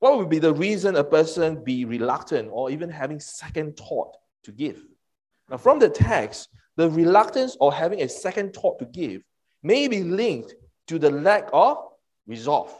what 0.00 0.18
would 0.18 0.28
be 0.28 0.38
the 0.38 0.52
reason 0.52 0.96
a 0.96 1.04
person 1.04 1.64
be 1.64 1.86
reluctant 1.86 2.50
or 2.52 2.70
even 2.70 2.90
having 2.90 3.20
second 3.20 3.78
thought 3.78 4.16
to 4.42 4.52
give? 4.52 4.84
Now, 5.48 5.56
from 5.56 5.78
the 5.78 5.88
text, 5.88 6.50
the 6.76 6.90
reluctance 6.90 7.56
or 7.58 7.72
having 7.72 8.02
a 8.02 8.08
second 8.08 8.52
thought 8.52 8.78
to 8.80 8.84
give 8.84 9.22
may 9.62 9.88
be 9.88 10.02
linked 10.02 10.54
to 10.88 10.98
the 10.98 11.10
lack 11.10 11.48
of 11.52 11.78
resolve 12.26 12.74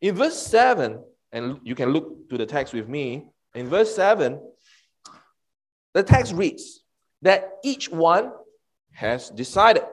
In 0.00 0.14
verse 0.14 0.38
7, 0.38 1.02
and 1.32 1.58
you 1.64 1.74
can 1.74 1.90
look 1.90 2.28
to 2.30 2.38
the 2.38 2.46
text 2.46 2.72
with 2.72 2.88
me, 2.88 3.26
in 3.54 3.68
verse 3.68 3.94
7, 3.94 4.40
the 5.94 6.02
text 6.02 6.32
reads 6.32 6.80
that 7.22 7.52
each 7.64 7.90
one 7.90 8.32
has 8.92 9.30
decided. 9.30 9.84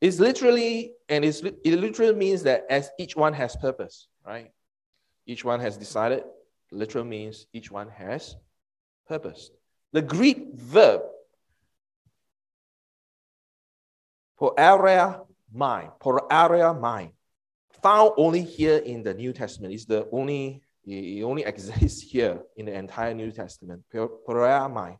It's 0.00 0.18
literally, 0.18 0.92
and 1.08 1.24
it's, 1.24 1.40
it 1.40 1.78
literally 1.78 2.14
means 2.14 2.42
that 2.42 2.64
as 2.68 2.90
each 2.98 3.16
one 3.16 3.32
has 3.34 3.56
purpose, 3.56 4.08
right? 4.26 4.50
Each 5.26 5.44
one 5.44 5.60
has 5.60 5.76
decided. 5.76 6.24
Literal 6.70 7.04
means 7.04 7.46
each 7.52 7.70
one 7.70 7.88
has 7.90 8.36
purpose. 9.06 9.50
The 9.92 10.02
Greek 10.02 10.54
verb 10.54 11.02
mind, 15.54 15.90
proaireomai, 16.00 17.12
found 17.82 18.12
only 18.16 18.42
here 18.42 18.78
in 18.78 19.02
the 19.02 19.14
New 19.14 19.32
Testament. 19.32 19.74
is 19.74 19.86
the 19.86 20.08
only 20.10 20.62
it 20.86 21.22
only 21.22 21.42
exists 21.52 22.02
here 22.02 22.40
in 22.56 22.66
the 22.66 22.72
entire 22.72 23.14
New 23.14 23.30
Testament. 23.30 23.82
proaireomai. 23.92 24.96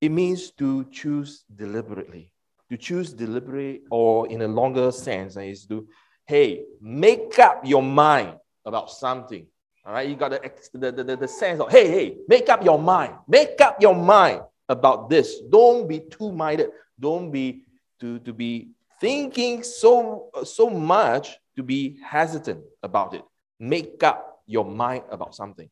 It 0.00 0.10
means 0.10 0.50
to 0.52 0.84
choose 0.90 1.44
deliberately. 1.54 2.32
To 2.70 2.76
choose 2.76 3.12
deliberately, 3.12 3.82
or 3.90 4.28
in 4.28 4.42
a 4.42 4.48
longer 4.48 4.90
sense, 4.92 5.36
is 5.36 5.66
to, 5.66 5.88
hey, 6.26 6.64
make 6.80 7.38
up 7.38 7.62
your 7.64 7.82
mind 7.82 8.36
about 8.64 8.90
something. 8.90 9.46
All 9.86 9.92
right, 9.92 10.08
you 10.08 10.16
got 10.16 10.32
the, 10.32 10.50
the, 10.74 11.04
the, 11.04 11.16
the 11.16 11.28
sense 11.28 11.60
of, 11.60 11.70
hey, 11.70 11.88
hey, 11.88 12.16
make 12.28 12.48
up 12.48 12.64
your 12.64 12.78
mind. 12.78 13.14
Make 13.28 13.60
up 13.60 13.80
your 13.80 13.94
mind 13.94 14.40
about 14.68 15.08
this. 15.08 15.40
Don't 15.48 15.88
be 15.88 16.00
too 16.00 16.32
minded. 16.32 16.70
Don't 16.98 17.30
be 17.30 17.62
to, 18.00 18.18
to 18.20 18.32
be 18.32 18.70
thinking 19.00 19.62
so, 19.62 20.30
so 20.44 20.68
much 20.68 21.38
to 21.54 21.62
be 21.62 21.98
hesitant 22.04 22.64
about 22.82 23.14
it. 23.14 23.22
Make 23.58 24.02
up 24.02 24.42
your 24.46 24.64
mind 24.64 25.04
about 25.10 25.34
something. 25.34 25.68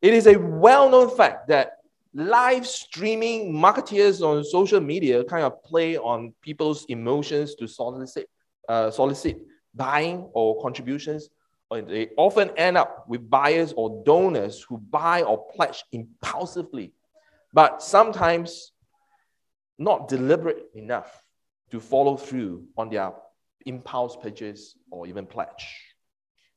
It 0.00 0.14
is 0.14 0.26
a 0.26 0.38
well 0.38 0.88
known 0.90 1.14
fact 1.16 1.48
that 1.48 1.78
live 2.14 2.66
streaming 2.66 3.52
marketeers 3.52 4.22
on 4.22 4.44
social 4.44 4.80
media 4.80 5.24
kind 5.24 5.44
of 5.44 5.62
play 5.62 5.96
on 5.96 6.32
people's 6.40 6.84
emotions 6.86 7.54
to 7.56 7.66
solicit, 7.66 8.28
uh, 8.68 8.90
solicit 8.90 9.38
buying 9.74 10.28
or 10.32 10.60
contributions 10.62 11.28
And 11.70 11.88
they 11.88 12.08
often 12.16 12.50
end 12.56 12.76
up 12.78 13.04
with 13.08 13.28
buyers 13.28 13.74
or 13.76 14.02
donors 14.04 14.62
who 14.62 14.78
buy 14.78 15.22
or 15.22 15.46
pledge 15.54 15.84
impulsively, 15.92 16.94
but 17.52 17.82
sometimes 17.82 18.72
not 19.78 20.08
deliberate 20.08 20.70
enough 20.74 21.22
to 21.70 21.78
follow 21.78 22.16
through 22.16 22.64
on 22.76 22.88
their 22.88 23.12
impulse 23.66 24.16
purchase 24.16 24.76
or 24.90 25.06
even 25.06 25.26
pledge. 25.26 25.87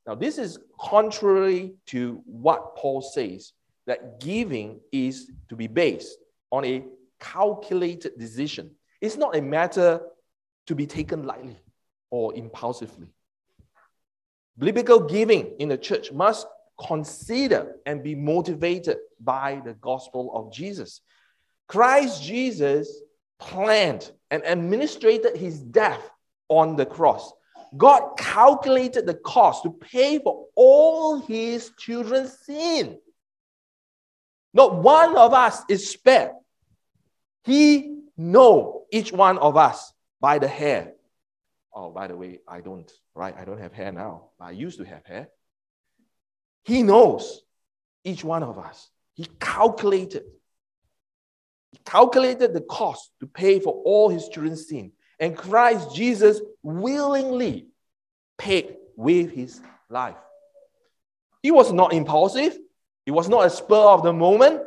Now, 0.07 0.15
this 0.15 0.37
is 0.37 0.59
contrary 0.79 1.73
to 1.87 2.21
what 2.25 2.75
Paul 2.75 3.01
says 3.01 3.53
that 3.85 4.19
giving 4.19 4.79
is 4.91 5.29
to 5.49 5.55
be 5.55 5.67
based 5.67 6.17
on 6.51 6.65
a 6.65 6.83
calculated 7.19 8.17
decision. 8.17 8.71
It's 8.99 9.17
not 9.17 9.35
a 9.35 9.41
matter 9.41 10.01
to 10.67 10.75
be 10.75 10.87
taken 10.87 11.25
lightly 11.25 11.57
or 12.09 12.35
impulsively. 12.35 13.07
Biblical 14.57 14.99
giving 14.99 15.55
in 15.59 15.69
the 15.69 15.77
church 15.77 16.11
must 16.11 16.47
consider 16.87 17.75
and 17.85 18.03
be 18.03 18.15
motivated 18.15 18.97
by 19.19 19.61
the 19.63 19.73
gospel 19.75 20.31
of 20.35 20.51
Jesus. 20.51 21.01
Christ 21.67 22.21
Jesus 22.23 23.01
planned 23.39 24.11
and 24.29 24.43
administrated 24.45 25.35
his 25.37 25.59
death 25.59 26.09
on 26.49 26.75
the 26.75 26.85
cross. 26.85 27.31
God 27.75 28.17
calculated 28.17 29.05
the 29.05 29.13
cost 29.13 29.63
to 29.63 29.71
pay 29.71 30.19
for 30.19 30.47
all 30.55 31.19
his 31.21 31.71
children's 31.77 32.37
sin. 32.39 32.97
Not 34.53 34.75
one 34.75 35.15
of 35.15 35.33
us 35.33 35.61
is 35.69 35.89
spared. 35.89 36.31
He 37.45 37.97
knows 38.17 38.81
each 38.91 39.11
one 39.11 39.37
of 39.37 39.55
us 39.55 39.93
by 40.19 40.39
the 40.39 40.47
hair 40.47 40.93
Oh, 41.73 41.89
by 41.89 42.07
the 42.07 42.17
way, 42.17 42.39
I 42.47 42.61
don't, 42.61 42.91
right? 43.15 43.35
I 43.37 43.45
don't 43.45 43.59
have 43.59 43.73
hair 43.73 43.91
now. 43.91 44.29
I 44.39 44.51
used 44.51 44.79
to 44.79 44.85
have 44.85 45.05
hair. 45.05 45.29
He 46.63 46.83
knows 46.83 47.41
each 48.03 48.23
one 48.23 48.43
of 48.43 48.57
us. 48.59 48.89
He 49.13 49.25
calculated. 49.39 50.23
He 51.71 51.79
calculated 51.85 52.53
the 52.53 52.61
cost 52.61 53.11
to 53.21 53.27
pay 53.27 53.59
for 53.59 53.73
all 53.85 54.09
his 54.09 54.27
children's 54.27 54.67
sin. 54.67 54.91
And 55.21 55.37
Christ 55.37 55.95
Jesus 55.95 56.41
willingly 56.63 57.67
paid 58.37 58.75
with 58.97 59.31
his 59.31 59.61
life. 59.89 60.17
He 61.43 61.51
was 61.51 61.71
not 61.71 61.93
impulsive. 61.93 62.57
It 63.05 63.11
was 63.11 63.29
not 63.29 63.45
a 63.45 63.49
spur 63.49 63.75
of 63.75 64.03
the 64.03 64.13
moment. 64.13 64.63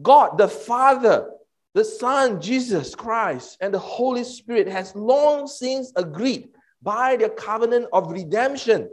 God, 0.00 0.38
the 0.38 0.48
Father, 0.48 1.30
the 1.72 1.84
Son, 1.84 2.40
Jesus 2.40 2.94
Christ, 2.94 3.56
and 3.60 3.72
the 3.72 3.78
Holy 3.78 4.22
Spirit 4.22 4.68
has 4.68 4.94
long 4.94 5.46
since 5.46 5.92
agreed 5.96 6.50
by 6.82 7.16
the 7.16 7.30
covenant 7.30 7.86
of 7.92 8.12
redemption, 8.12 8.90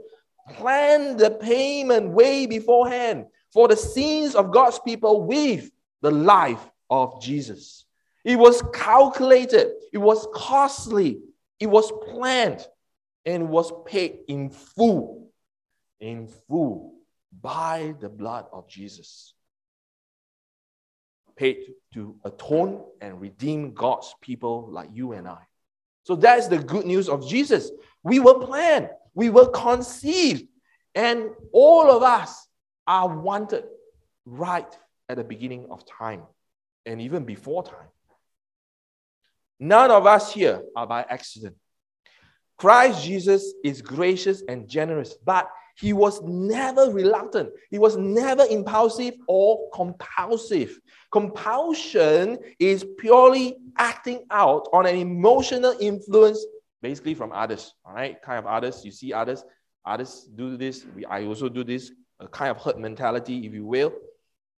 planned 0.52 1.20
the 1.20 1.32
payment 1.32 2.12
way 2.12 2.46
beforehand 2.46 3.26
for 3.52 3.68
the 3.68 3.76
sins 3.76 4.36
of 4.36 4.52
God's 4.52 4.80
people 4.80 5.26
with 5.26 5.70
the 6.02 6.12
life 6.12 6.66
of 6.90 7.22
Jesus. 7.22 7.86
It 8.24 8.38
was 8.38 8.64
calculated, 8.74 9.72
it 9.92 9.98
was 9.98 10.28
costly, 10.34 11.20
it 11.60 11.68
was 11.68 11.92
planned, 12.10 12.66
and 13.26 13.50
was 13.50 13.72
paid 13.86 14.20
in 14.28 14.50
full, 14.50 15.32
in 16.00 16.28
full. 16.48 16.96
By 17.42 17.96
the 18.00 18.10
blood 18.10 18.48
of 18.52 18.68
Jesus. 18.68 19.34
Paid 21.38 21.60
to 21.94 22.18
atone 22.26 22.84
and 23.00 23.22
redeem 23.22 23.74
God's 23.74 24.14
people 24.22 24.68
like 24.70 24.90
you 24.94 25.14
and 25.14 25.28
I. 25.28 25.40
So 26.04 26.16
that's 26.16 26.48
the 26.48 26.60
good 26.60 26.86
news 26.86 27.08
of 27.08 27.28
Jesus. 27.28 27.72
We 28.04 28.20
were 28.20 28.46
planned, 28.46 28.90
we 29.14 29.30
were 29.30 29.48
conceived, 29.50 30.44
and 30.94 31.30
all 31.54 31.90
of 31.90 32.04
us 32.04 32.48
are 32.86 33.08
wanted 33.08 33.64
right 34.26 34.78
at 35.08 35.18
the 35.18 35.24
beginning 35.24 35.68
of 35.70 35.86
time 35.86 36.24
and 36.86 37.00
even 37.00 37.24
before 37.24 37.64
time. 37.64 37.88
None 39.63 39.91
of 39.91 40.08
us 40.08 40.34
here 40.34 40.63
are 40.76 40.88
by 40.88 41.04
accident. 41.08 41.56
Christ 42.58 43.04
Jesus 43.04 43.54
is 43.63 43.80
gracious 43.84 44.41
and 44.47 44.67
generous, 44.67 45.13
but 45.24 45.47
he 45.76 45.93
was 45.93 46.19
never 46.24 46.89
reluctant. 46.89 47.52
He 47.69 47.78
was 47.78 47.95
never 47.95 48.43
impulsive 48.50 49.13
or 49.28 49.69
compulsive. 49.71 50.80
Compulsion 51.12 52.39
is 52.58 52.84
purely 52.97 53.58
acting 53.78 54.26
out 54.32 54.67
on 54.74 54.88
an 54.88 54.95
emotional 54.95 55.76
influence, 55.80 56.43
basically 56.82 57.13
from 57.13 57.32
others. 57.32 57.76
All 57.86 57.93
right, 57.93 58.19
kind 58.24 58.39
of 58.39 58.47
others. 58.47 58.84
You 58.84 58.91
see 58.91 59.13
others, 59.13 59.45
others 59.86 60.28
do 60.34 60.58
this. 60.58 60.88
We, 60.95 61.06
I 61.06 61.26
also 61.26 61.50
do 61.50 61.63
this. 61.63 61.91
A 62.19 62.28
kind 62.28 62.50
of 62.50 62.58
herd 62.58 62.80
mentality, 62.80 63.45
if 63.45 63.54
you 63.54 63.65
will. 63.65 63.93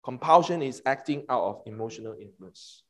Compulsion 0.05 0.63
is 0.63 0.81
acting 0.87 1.25
out 1.29 1.43
of 1.43 1.63
emotional 1.67 2.15
influence. 2.21 2.85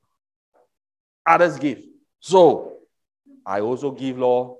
Others 1.26 1.58
give. 1.58 1.82
So 2.22 2.78
I 3.44 3.60
also 3.60 3.90
give 3.90 4.16
law 4.16 4.56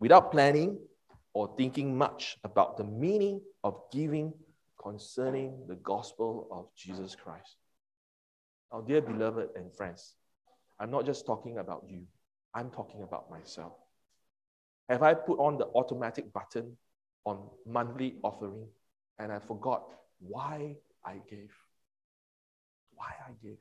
without 0.00 0.32
planning, 0.32 0.78
or 1.34 1.54
thinking 1.56 1.96
much 1.96 2.36
about 2.42 2.76
the 2.76 2.84
meaning 2.84 3.40
of 3.62 3.80
giving 3.92 4.32
concerning 4.82 5.64
the 5.68 5.76
gospel 5.76 6.48
of 6.50 6.66
Jesus 6.76 7.14
Christ. 7.14 7.56
Now, 8.72 8.80
dear 8.80 9.00
beloved 9.00 9.50
and 9.54 9.72
friends, 9.72 10.14
I'm 10.80 10.90
not 10.90 11.06
just 11.06 11.24
talking 11.24 11.58
about 11.58 11.84
you, 11.86 12.02
I'm 12.54 12.70
talking 12.70 13.02
about 13.02 13.30
myself. 13.30 13.74
Have 14.88 15.02
I 15.02 15.14
put 15.14 15.38
on 15.38 15.56
the 15.56 15.66
automatic 15.66 16.32
button 16.32 16.76
on 17.24 17.48
monthly 17.64 18.16
offering 18.24 18.66
and 19.18 19.30
I 19.30 19.38
forgot 19.38 19.84
why 20.18 20.76
I 21.04 21.20
gave? 21.30 21.52
Why 22.94 23.12
I 23.26 23.32
gave? 23.42 23.58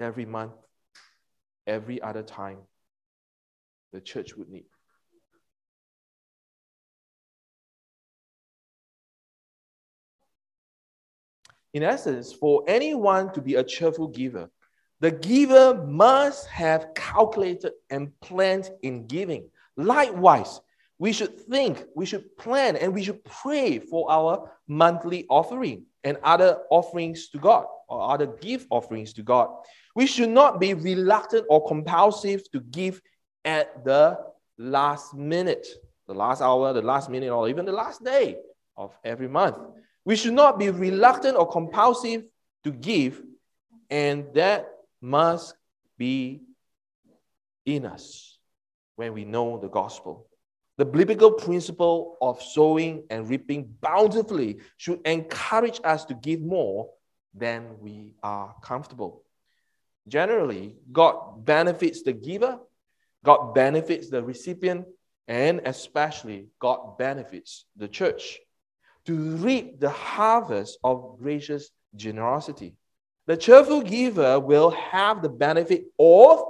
Every 0.00 0.24
month, 0.24 0.52
every 1.68 2.02
other 2.02 2.22
time, 2.22 2.58
the 3.92 4.00
church 4.00 4.36
would 4.36 4.48
need 4.48 4.64
In 11.74 11.82
essence, 11.82 12.32
for 12.32 12.64
anyone 12.66 13.32
to 13.34 13.42
be 13.42 13.56
a 13.56 13.62
cheerful 13.62 14.08
giver, 14.08 14.50
the 15.00 15.10
giver 15.10 15.84
must 15.86 16.48
have 16.48 16.94
calculated 16.94 17.72
and 17.90 18.18
planned 18.20 18.70
in 18.82 19.06
giving. 19.06 19.50
Likewise, 19.76 20.60
we 20.98 21.12
should 21.12 21.38
think, 21.38 21.84
we 21.94 22.06
should 22.06 22.36
plan, 22.36 22.74
and 22.74 22.92
we 22.92 23.04
should 23.04 23.22
pray 23.24 23.78
for 23.78 24.10
our 24.10 24.50
monthly 24.66 25.26
offering 25.28 25.84
and 26.02 26.16
other 26.24 26.58
offerings 26.70 27.28
to 27.28 27.38
God 27.38 27.66
or 27.88 28.10
other 28.12 28.26
gift 28.26 28.66
offerings 28.70 29.12
to 29.14 29.22
God. 29.22 29.48
We 29.94 30.06
should 30.06 30.28
not 30.28 30.60
be 30.60 30.74
reluctant 30.74 31.46
or 31.48 31.66
compulsive 31.66 32.50
to 32.52 32.60
give 32.60 33.00
at 33.44 33.84
the 33.84 34.18
last 34.58 35.14
minute, 35.14 35.66
the 36.06 36.14
last 36.14 36.42
hour, 36.42 36.72
the 36.72 36.82
last 36.82 37.10
minute, 37.10 37.30
or 37.30 37.48
even 37.48 37.64
the 37.64 37.72
last 37.72 38.04
day 38.04 38.36
of 38.76 38.96
every 39.04 39.28
month. 39.28 39.58
We 40.04 40.16
should 40.16 40.34
not 40.34 40.58
be 40.58 40.70
reluctant 40.70 41.36
or 41.36 41.48
compulsive 41.48 42.24
to 42.64 42.72
give, 42.72 43.22
and 43.90 44.26
that 44.34 44.68
must 45.00 45.54
be 45.96 46.42
in 47.66 47.86
us 47.86 48.38
when 48.96 49.12
we 49.14 49.24
know 49.24 49.58
the 49.58 49.68
gospel. 49.68 50.28
The 50.76 50.84
biblical 50.84 51.32
principle 51.32 52.16
of 52.20 52.40
sowing 52.40 53.04
and 53.10 53.28
reaping 53.28 53.74
bountifully 53.80 54.58
should 54.76 55.00
encourage 55.04 55.80
us 55.82 56.04
to 56.06 56.14
give 56.14 56.40
more 56.40 56.88
than 57.38 57.80
we 57.80 58.14
are 58.22 58.54
comfortable. 58.62 59.22
Generally, 60.06 60.76
God 60.90 61.44
benefits 61.44 62.02
the 62.02 62.12
giver, 62.12 62.58
God 63.24 63.54
benefits 63.54 64.08
the 64.08 64.22
recipient, 64.22 64.86
and 65.26 65.60
especially 65.64 66.48
God 66.58 66.96
benefits 66.98 67.66
the 67.76 67.88
church 67.88 68.38
to 69.04 69.14
reap 69.36 69.80
the 69.80 69.90
harvest 69.90 70.78
of 70.82 71.16
gracious 71.18 71.70
generosity. 71.96 72.76
The 73.26 73.36
cheerful 73.36 73.82
giver 73.82 74.40
will 74.40 74.70
have 74.70 75.20
the 75.20 75.28
benefit 75.28 75.84
of, 75.98 76.42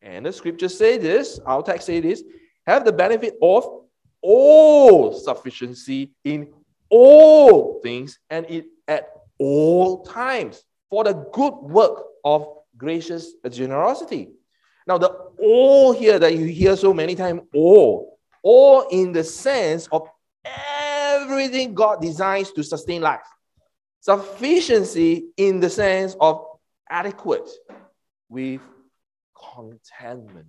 and 0.00 0.24
the 0.24 0.32
scriptures 0.32 0.78
say 0.78 0.98
this, 0.98 1.40
our 1.44 1.62
text 1.62 1.86
say 1.86 2.00
this, 2.00 2.22
have 2.66 2.84
the 2.84 2.92
benefit 2.92 3.34
of 3.42 3.66
all 4.20 5.12
sufficiency 5.12 6.12
in 6.22 6.52
all 6.88 7.80
things 7.82 8.18
and 8.30 8.46
it 8.48 8.66
at 8.86 9.08
all 9.42 10.04
times 10.04 10.62
for 10.88 11.02
the 11.02 11.14
good 11.32 11.54
work 11.54 12.04
of 12.24 12.46
gracious 12.76 13.32
generosity. 13.50 14.30
Now, 14.86 14.98
the 14.98 15.08
all 15.38 15.92
here 15.92 16.18
that 16.18 16.36
you 16.36 16.44
hear 16.46 16.76
so 16.76 16.94
many 16.94 17.14
times, 17.14 17.42
all, 17.52 18.18
all 18.42 18.86
in 18.90 19.12
the 19.12 19.24
sense 19.24 19.88
of 19.90 20.08
everything 20.44 21.74
God 21.74 22.00
designs 22.00 22.52
to 22.52 22.62
sustain 22.62 23.02
life. 23.02 23.20
Sufficiency 24.00 25.26
in 25.36 25.60
the 25.60 25.70
sense 25.70 26.16
of 26.20 26.44
adequate 26.88 27.48
with 28.28 28.60
contentment. 29.54 30.46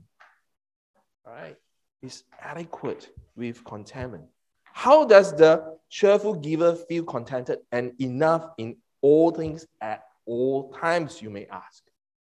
Right? 1.25 1.55
It's 2.01 2.23
adequate 2.39 3.09
with 3.35 3.63
contentment. 3.63 4.25
How 4.73 5.05
does 5.05 5.33
the 5.33 5.77
cheerful 5.89 6.33
giver 6.33 6.75
feel 6.75 7.03
contented 7.03 7.59
and 7.71 7.93
enough 8.01 8.49
in 8.57 8.75
all 9.01 9.31
things 9.31 9.67
at 9.79 10.03
all 10.25 10.73
times, 10.73 11.21
you 11.21 11.29
may 11.29 11.45
ask? 11.45 11.83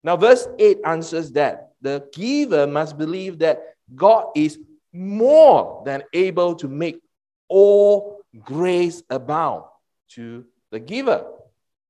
Now, 0.03 0.17
verse 0.17 0.47
8 0.59 0.79
answers 0.83 1.31
that. 1.33 1.71
The 1.81 2.07
giver 2.11 2.67
must 2.67 2.97
believe 2.97 3.39
that 3.39 3.61
God 3.95 4.27
is 4.35 4.59
more 4.91 5.83
than 5.85 6.03
able 6.13 6.55
to 6.55 6.67
make 6.67 6.99
all 7.47 8.21
grace 8.43 9.03
abound 9.09 9.63
to 10.09 10.43
the 10.71 10.79
giver. 10.79 11.25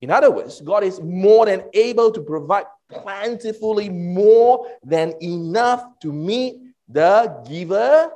In 0.02 0.12
other 0.12 0.30
words, 0.30 0.60
God 0.60 0.84
is 0.84 1.00
more 1.00 1.46
than 1.46 1.64
able 1.74 2.12
to 2.12 2.22
provide 2.22 2.66
plentifully 2.92 3.90
more 3.90 4.68
than 4.84 5.14
enough 5.22 5.86
to 6.02 6.12
meet 6.12 6.62
the 6.90 7.44
giver, 7.48 8.12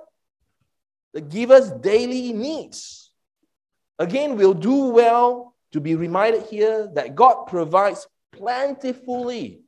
the 1.18 1.22
giver's 1.22 1.72
daily 1.72 2.32
needs. 2.32 3.10
Again, 3.98 4.38
we'll 4.38 4.54
do 4.54 4.90
well 4.90 5.56
to 5.72 5.82
be 5.82 5.96
reminded 5.96 6.44
here 6.44 6.92
that 6.94 7.16
God 7.16 7.46
provides 7.48 8.06
plentifully 8.32 9.62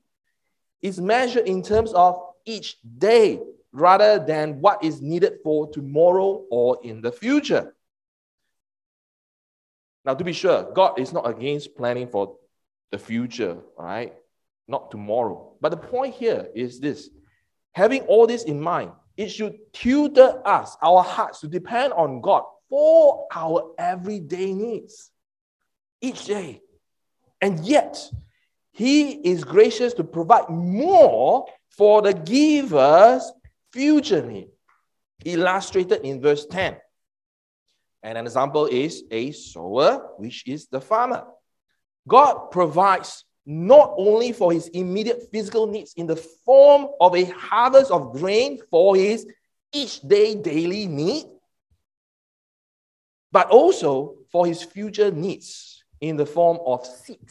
is 0.83 1.01
measured 1.01 1.47
in 1.47 1.63
terms 1.63 1.91
of 1.93 2.21
each 2.45 2.77
day 2.99 3.41
rather 3.71 4.23
than 4.23 4.61
what 4.61 4.83
is 4.83 5.01
needed 5.01 5.39
for 5.43 5.71
tomorrow 5.71 6.45
or 6.51 6.77
in 6.83 7.01
the 7.01 7.11
future. 7.11 7.73
Now, 10.05 10.13
to 10.13 10.23
be 10.23 10.33
sure, 10.33 10.71
God 10.71 10.99
is 10.99 11.11
not 11.11 11.27
against 11.27 11.75
planning 11.75 12.09
for 12.09 12.35
the 12.91 12.99
future, 12.99 13.57
right? 13.75 14.13
Not 14.67 14.91
tomorrow. 14.91 15.53
But 15.59 15.69
the 15.69 15.77
point 15.77 16.13
here 16.13 16.47
is 16.53 16.79
this 16.79 17.09
having 17.71 18.03
all 18.03 18.27
this 18.27 18.43
in 18.43 18.61
mind, 18.61 18.91
it 19.19 19.29
should 19.29 19.57
tutor 19.73 20.41
us, 20.45 20.77
our 20.81 21.03
hearts, 21.03 21.41
to 21.41 21.49
depend 21.49 21.91
on 21.91 22.21
God 22.21 22.43
for 22.69 23.27
our 23.35 23.73
everyday 23.77 24.53
needs 24.53 25.11
each 25.99 26.23
day. 26.23 26.61
And 27.41 27.59
yet, 27.65 28.01
he 28.71 29.11
is 29.11 29.43
gracious 29.43 29.93
to 29.95 30.05
provide 30.05 30.47
more 30.47 31.47
for 31.67 32.01
the 32.01 32.13
giver's 32.13 33.29
future 33.73 34.25
need. 34.25 34.51
Illustrated 35.25 35.99
in 36.05 36.21
verse 36.21 36.45
10. 36.45 36.77
And 38.01 38.17
an 38.17 38.25
example 38.25 38.67
is 38.67 39.03
a 39.11 39.33
sower, 39.33 40.11
which 40.15 40.47
is 40.47 40.67
the 40.67 40.79
farmer. 40.79 41.25
God 42.07 42.51
provides 42.51 43.25
not 43.51 43.95
only 43.97 44.31
for 44.31 44.51
his 44.51 44.67
immediate 44.67 45.27
physical 45.31 45.65
needs 45.65 45.93
in 45.97 46.05
the 46.05 46.15
form 46.15 46.85
of 47.01 47.15
a 47.15 47.23
harvest 47.23 47.89
of 47.89 48.13
grain 48.13 48.59
for 48.69 48.95
his 48.95 49.25
each 49.73 50.01
day 50.01 50.35
daily 50.35 50.85
need, 50.85 51.25
but 53.31 53.49
also 53.49 54.17
for 54.31 54.45
his 54.45 54.61
future 54.61 55.09
needs 55.09 55.83
in 55.99 56.15
the 56.15 56.27
form 56.27 56.59
of 56.63 56.85
seed 56.85 57.27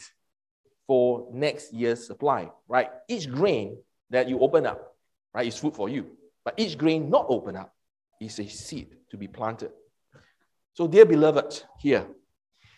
for 0.85 1.29
next 1.31 1.71
year's 1.71 2.05
supply, 2.05 2.51
right? 2.67 2.89
Each 3.07 3.29
grain 3.31 3.77
that 4.09 4.27
you 4.27 4.39
open 4.39 4.65
up, 4.65 4.97
right, 5.33 5.47
is 5.47 5.57
food 5.57 5.73
for 5.73 5.87
you. 5.87 6.05
But 6.43 6.55
each 6.57 6.77
grain 6.77 7.09
not 7.09 7.27
open 7.29 7.55
up 7.55 7.73
is 8.19 8.37
a 8.39 8.47
seed 8.49 8.93
to 9.11 9.15
be 9.15 9.29
planted. 9.29 9.71
So, 10.73 10.85
dear 10.85 11.05
beloved, 11.05 11.63
here, 11.79 12.07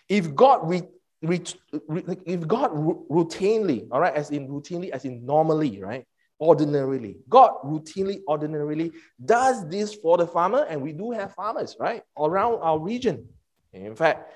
if 0.08 0.36
God 0.36 0.70
re, 0.70 0.84
if 1.22 2.48
God 2.48 2.72
routinely, 2.72 3.88
all 3.92 4.00
right, 4.00 4.14
as 4.14 4.32
in 4.32 4.48
routinely, 4.48 4.90
as 4.90 5.06
in 5.06 5.26
normally, 5.26 5.82
right, 5.82 6.06
ordinarily, 6.40 7.18
God 7.30 7.52
routinely, 7.64 8.22
ordinarily 8.28 8.92
does 9.24 9.68
this 9.70 9.94
for 9.94 10.18
the 10.18 10.26
farmer, 10.26 10.66
and 10.68 10.82
we 10.82 10.94
do 10.94 11.12
have 11.12 11.34
farmers, 11.34 11.76
right, 11.80 12.02
around 12.18 12.60
our 12.62 12.80
region. 12.80 13.28
In 13.74 13.96
fact, 13.96 14.34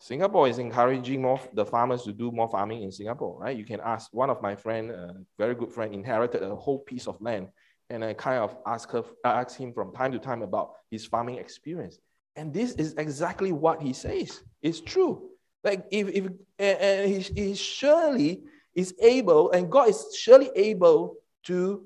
Singapore 0.00 0.48
is 0.48 0.58
encouraging 0.58 1.22
more 1.22 1.40
the 1.52 1.64
farmers 1.64 2.02
to 2.02 2.12
do 2.12 2.32
more 2.32 2.48
farming 2.48 2.82
in 2.82 2.90
Singapore, 2.90 3.38
right? 3.38 3.56
You 3.56 3.64
can 3.64 3.80
ask 3.80 4.12
one 4.12 4.28
of 4.28 4.42
my 4.42 4.56
friend, 4.56 4.90
a 4.90 5.14
very 5.38 5.54
good 5.54 5.70
friend, 5.72 5.94
inherited 5.94 6.42
a 6.42 6.54
whole 6.54 6.80
piece 6.80 7.06
of 7.06 7.20
land, 7.20 7.48
and 7.90 8.04
I 8.04 8.14
kind 8.14 8.42
of 8.42 8.56
ask 8.66 8.90
her, 8.90 9.04
ask 9.24 9.56
him 9.56 9.72
from 9.72 9.94
time 9.94 10.10
to 10.12 10.18
time 10.18 10.42
about 10.42 10.72
his 10.90 11.06
farming 11.06 11.36
experience, 11.36 11.98
and 12.34 12.52
this 12.52 12.72
is 12.72 12.94
exactly 12.98 13.52
what 13.52 13.80
he 13.80 13.92
says. 13.92 14.42
It's 14.60 14.80
true. 14.80 15.30
Like 15.64 15.86
if 15.90 16.08
if 16.08 16.30
and 16.58 17.10
he, 17.10 17.20
he 17.34 17.54
surely 17.54 18.42
is 18.74 18.94
able, 19.00 19.50
and 19.52 19.70
God 19.70 19.88
is 19.88 20.14
surely 20.16 20.50
able 20.54 21.16
to 21.44 21.84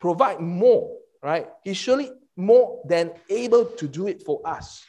provide 0.00 0.40
more, 0.40 0.96
right? 1.22 1.46
He's 1.62 1.76
surely 1.76 2.10
more 2.36 2.82
than 2.86 3.12
able 3.30 3.64
to 3.64 3.88
do 3.88 4.08
it 4.08 4.22
for 4.24 4.40
us. 4.44 4.84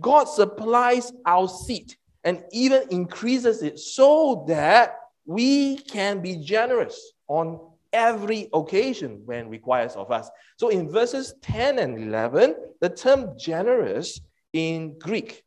God 0.00 0.24
supplies 0.24 1.12
our 1.24 1.48
seed 1.48 1.94
and 2.24 2.42
even 2.52 2.82
increases 2.90 3.62
it 3.62 3.78
so 3.78 4.44
that 4.48 4.96
we 5.26 5.76
can 5.78 6.20
be 6.20 6.36
generous 6.36 7.12
on 7.28 7.60
every 7.92 8.48
occasion 8.52 9.22
when 9.24 9.48
requires 9.48 9.94
of 9.96 10.10
us. 10.10 10.28
So 10.56 10.68
in 10.68 10.90
verses 10.90 11.34
10 11.42 11.78
and 11.78 11.98
11, 11.98 12.56
the 12.80 12.90
term 12.90 13.38
generous 13.38 14.20
in 14.52 14.98
Greek 14.98 15.42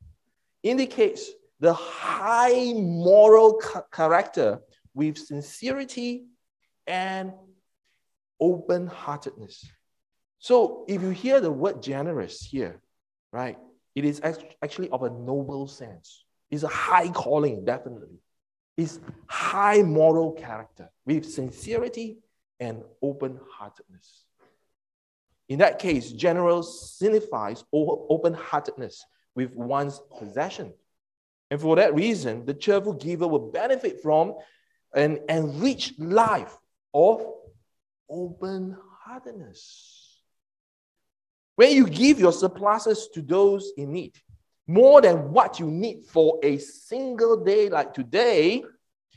indicates 0.64 1.30
the 1.60 1.74
high 1.74 2.74
moral 2.74 3.62
character 3.92 4.60
with 4.94 5.18
sincerity 5.18 6.26
and 6.88 7.34
open 8.40 8.88
heartedness. 8.88 9.66
So 10.40 10.86
if 10.88 11.02
you 11.02 11.10
hear 11.10 11.42
the 11.42 11.52
word 11.52 11.84
generous 11.84 12.42
here, 12.42 12.82
right, 13.34 13.58
it 13.96 14.06
is 14.06 14.22
actually 14.64 14.90
of 14.90 15.04
a 15.04 15.10
noble 15.10 15.68
sense. 15.68 16.24
It's 16.50 16.64
a 16.64 16.70
high 16.70 17.10
calling, 17.10 17.66
definitely. 17.66 18.22
It's 18.78 19.00
high 19.28 19.82
moral 19.82 20.32
character 20.32 20.90
with 21.06 21.30
sincerity 21.30 22.20
and 22.62 22.84
open 23.02 23.40
heartedness. 23.52 24.24
In 25.50 25.60
that 25.60 25.80
case, 25.80 26.12
general 26.12 26.64
signifies 26.64 27.66
open 27.74 28.34
heartedness 28.34 29.04
with 29.36 29.52
one's 29.54 30.00
possession. 30.18 30.74
And 31.52 31.60
for 31.60 31.76
that 31.78 31.96
reason, 31.96 32.46
the 32.46 32.54
cheerful 32.54 32.94
giver 32.94 33.28
will 33.28 33.52
benefit 33.52 34.02
from 34.02 34.36
an 34.94 35.20
enriched 35.30 36.00
life 36.00 36.56
of 36.94 37.26
open 38.10 38.78
heartedness. 39.04 40.22
When 41.56 41.76
you 41.76 41.88
give 41.88 42.20
your 42.20 42.32
surpluses 42.32 43.10
to 43.14 43.22
those 43.22 43.72
in 43.78 43.92
need, 43.92 44.16
more 44.66 45.02
than 45.02 45.32
what 45.32 45.60
you 45.60 45.66
need 45.66 46.06
for 46.06 46.40
a 46.44 46.58
single 46.58 47.44
day 47.44 47.70
like 47.70 47.94
today, 47.94 48.64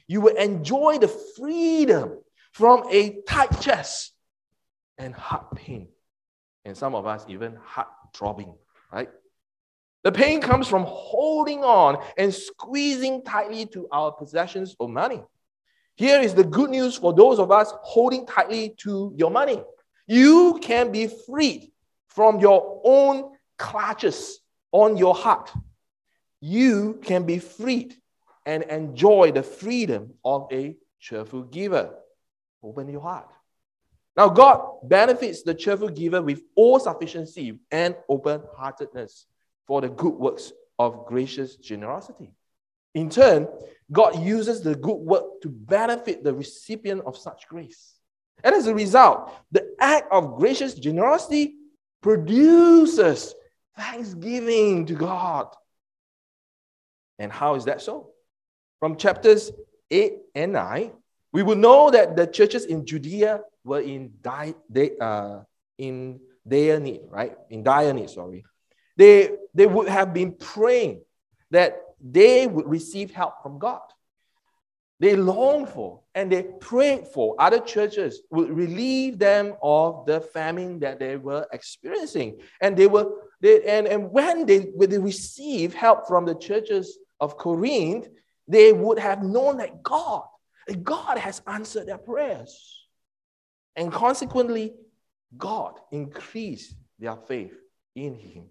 you 0.08 0.20
will 0.20 0.36
enjoy 0.36 0.98
the 0.98 1.08
freedom 1.08 2.18
from 2.52 2.84
a 2.90 3.20
tight 3.28 3.60
chest 3.60 4.12
and 4.98 5.14
heart 5.14 5.54
pain. 5.54 5.88
and 6.64 6.76
some 6.76 6.94
of 6.94 7.06
us 7.06 7.24
even 7.28 7.56
heart 7.56 7.88
throbbing, 8.14 8.54
right? 8.92 9.10
The 10.04 10.12
pain 10.12 10.40
comes 10.40 10.66
from 10.66 10.84
holding 10.86 11.62
on 11.62 12.02
and 12.16 12.34
squeezing 12.34 13.22
tightly 13.22 13.66
to 13.66 13.86
our 13.92 14.10
possessions 14.10 14.74
or 14.78 14.88
money. 14.88 15.22
Here 15.94 16.20
is 16.20 16.34
the 16.34 16.44
good 16.44 16.70
news 16.70 16.96
for 16.96 17.12
those 17.12 17.38
of 17.38 17.50
us 17.52 17.72
holding 17.82 18.26
tightly 18.26 18.74
to 18.78 19.12
your 19.16 19.30
money. 19.30 19.62
You 20.06 20.58
can 20.60 20.90
be 20.90 21.06
freed 21.06 21.70
from 22.08 22.40
your 22.40 22.80
own 22.84 23.30
clutches 23.58 24.40
on 24.72 24.96
your 24.96 25.14
heart. 25.14 25.52
You 26.40 26.98
can 27.04 27.24
be 27.24 27.38
freed 27.38 27.94
and 28.44 28.64
enjoy 28.64 29.30
the 29.30 29.44
freedom 29.44 30.14
of 30.24 30.48
a 30.50 30.76
cheerful 30.98 31.42
giver. 31.42 31.94
Open 32.62 32.88
your 32.88 33.02
heart. 33.02 33.30
Now, 34.16 34.28
God 34.28 34.88
benefits 34.88 35.42
the 35.42 35.54
cheerful 35.54 35.88
giver 35.88 36.20
with 36.20 36.42
all 36.56 36.80
sufficiency 36.80 37.60
and 37.70 37.96
open 38.08 38.42
heartedness 38.56 39.26
for 39.66 39.80
the 39.80 39.88
good 39.88 40.14
works 40.14 40.52
of 40.78 41.06
gracious 41.06 41.56
generosity. 41.56 42.34
In 42.94 43.08
turn, 43.08 43.48
God 43.90 44.22
uses 44.22 44.62
the 44.62 44.74
good 44.74 44.96
work 44.96 45.40
to 45.42 45.48
benefit 45.48 46.22
the 46.22 46.34
recipient 46.34 47.02
of 47.06 47.16
such 47.16 47.48
grace. 47.48 47.94
And 48.44 48.54
as 48.54 48.66
a 48.66 48.74
result, 48.74 49.32
the 49.50 49.74
act 49.80 50.10
of 50.10 50.36
gracious 50.36 50.74
generosity 50.74 51.54
produces 52.02 53.34
thanksgiving 53.76 54.86
to 54.86 54.94
God. 54.94 55.48
And 57.18 57.30
how 57.30 57.54
is 57.54 57.64
that 57.66 57.80
so? 57.80 58.10
From 58.80 58.96
chapters 58.96 59.52
8 59.90 60.14
and 60.34 60.52
9, 60.52 60.92
we 61.32 61.42
will 61.42 61.56
know 61.56 61.90
that 61.90 62.16
the 62.16 62.26
churches 62.26 62.64
in 62.64 62.84
Judea 62.84 63.40
were 63.64 63.80
in, 63.80 64.14
di- 64.20 64.54
they, 64.68 64.98
uh, 65.00 65.40
in 65.78 66.20
dire 66.46 66.80
need, 66.80 67.02
right? 67.08 67.36
In 67.48 67.62
dire 67.62 67.92
need, 67.92 68.10
sorry. 68.10 68.44
They, 68.96 69.30
they 69.54 69.66
would 69.66 69.88
have 69.88 70.12
been 70.12 70.32
praying 70.32 71.02
that 71.50 71.80
they 72.00 72.46
would 72.46 72.68
receive 72.68 73.10
help 73.10 73.42
from 73.42 73.58
God. 73.58 73.80
They 75.02 75.16
longed 75.16 75.68
for 75.68 76.00
and 76.14 76.30
they 76.30 76.44
prayed 76.44 77.08
for 77.08 77.34
other 77.38 77.58
churches 77.58 78.20
would 78.30 78.50
relieve 78.50 79.18
them 79.18 79.54
of 79.60 80.06
the 80.06 80.20
famine 80.20 80.78
that 80.78 81.00
they 81.00 81.16
were 81.16 81.44
experiencing. 81.52 82.40
And 82.60 82.76
they 82.76 82.86
were 82.86 83.10
they, 83.40 83.64
and, 83.64 83.88
and 83.88 84.12
when 84.12 84.46
they 84.46 84.60
when 84.60 84.90
they 84.90 84.98
received 84.98 85.74
help 85.74 86.06
from 86.06 86.24
the 86.24 86.36
churches 86.36 86.98
of 87.18 87.36
Corinth, 87.36 88.08
they 88.46 88.72
would 88.72 88.98
have 89.00 89.24
known 89.24 89.56
that 89.56 89.82
God, 89.82 90.22
that 90.68 90.84
God 90.84 91.18
has 91.18 91.42
answered 91.48 91.88
their 91.88 91.98
prayers. 91.98 92.86
And 93.74 93.90
consequently, 93.90 94.74
God 95.36 95.80
increased 95.90 96.76
their 96.98 97.16
faith 97.16 97.54
in 97.96 98.14
Him. 98.14 98.44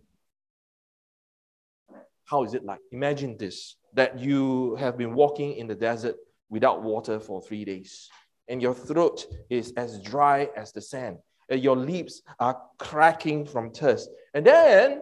How 2.32 2.46
is 2.46 2.54
it 2.54 2.64
like? 2.64 2.80
Imagine 2.94 3.36
this 3.38 3.76
that 3.94 4.18
you 4.18 4.76
have 4.76 4.98
been 4.98 5.14
walking 5.14 5.56
in 5.56 5.68
the 5.68 5.76
desert 5.76 6.16
without 6.50 6.82
water 6.82 7.20
for 7.20 7.42
three 7.42 7.66
days, 7.66 8.10
and 8.48 8.62
your 8.62 8.74
throat 8.74 9.26
is 9.50 9.74
as 9.76 10.02
dry 10.02 10.50
as 10.56 10.72
the 10.72 10.80
sand, 10.82 11.18
and 11.50 11.62
your 11.62 11.76
lips 11.76 12.22
are 12.40 12.58
cracking 12.78 13.46
from 13.46 13.72
thirst. 13.72 14.10
And 14.34 14.46
then, 14.46 15.02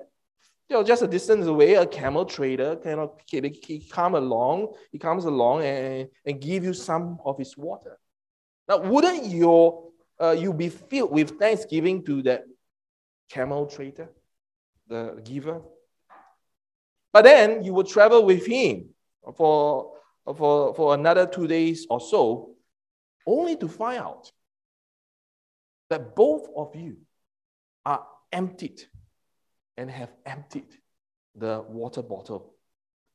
you 0.68 0.76
know, 0.76 0.84
just 0.84 1.04
a 1.04 1.08
distance 1.08 1.46
away, 1.46 1.76
a 1.76 1.86
camel 1.86 2.26
trader 2.26 2.76
kind 2.78 3.00
of 3.00 3.12
he 3.28 3.88
come 3.92 4.16
along, 4.16 4.74
he 4.92 4.98
comes 4.98 5.26
along 5.26 5.62
and, 5.62 6.10
and 6.26 6.42
give 6.42 6.64
you 6.64 6.74
some 6.74 7.20
of 7.24 7.38
his 7.38 7.56
water. 7.56 8.00
Now, 8.68 8.80
wouldn't 8.80 9.26
your 9.28 9.92
uh, 10.20 10.32
you 10.32 10.52
be 10.52 10.70
filled 10.70 11.12
with 11.12 11.38
thanksgiving 11.38 12.04
to 12.06 12.24
that 12.24 12.42
camel 13.30 13.68
trader, 13.68 14.10
the 14.88 15.22
giver? 15.24 15.62
But 17.12 17.24
then 17.24 17.64
you 17.64 17.74
will 17.74 17.84
travel 17.84 18.26
with 18.26 18.46
him 18.46 18.90
for, 19.36 19.94
for, 20.26 20.74
for 20.76 20.94
another 20.94 21.26
two 21.26 21.48
days 21.48 21.88
or 21.90 22.00
so, 22.00 22.52
only 23.26 23.56
to 23.58 23.68
find 23.68 24.00
out 24.00 24.32
that 25.90 26.16
both 26.16 26.48
of 26.56 26.76
you 26.76 26.98
are 27.86 28.06
emptied 28.32 28.82
and 29.78 29.90
have 29.90 30.12
emptied 30.26 30.68
the 31.36 31.64
water 31.68 32.02
bottle 32.02 32.54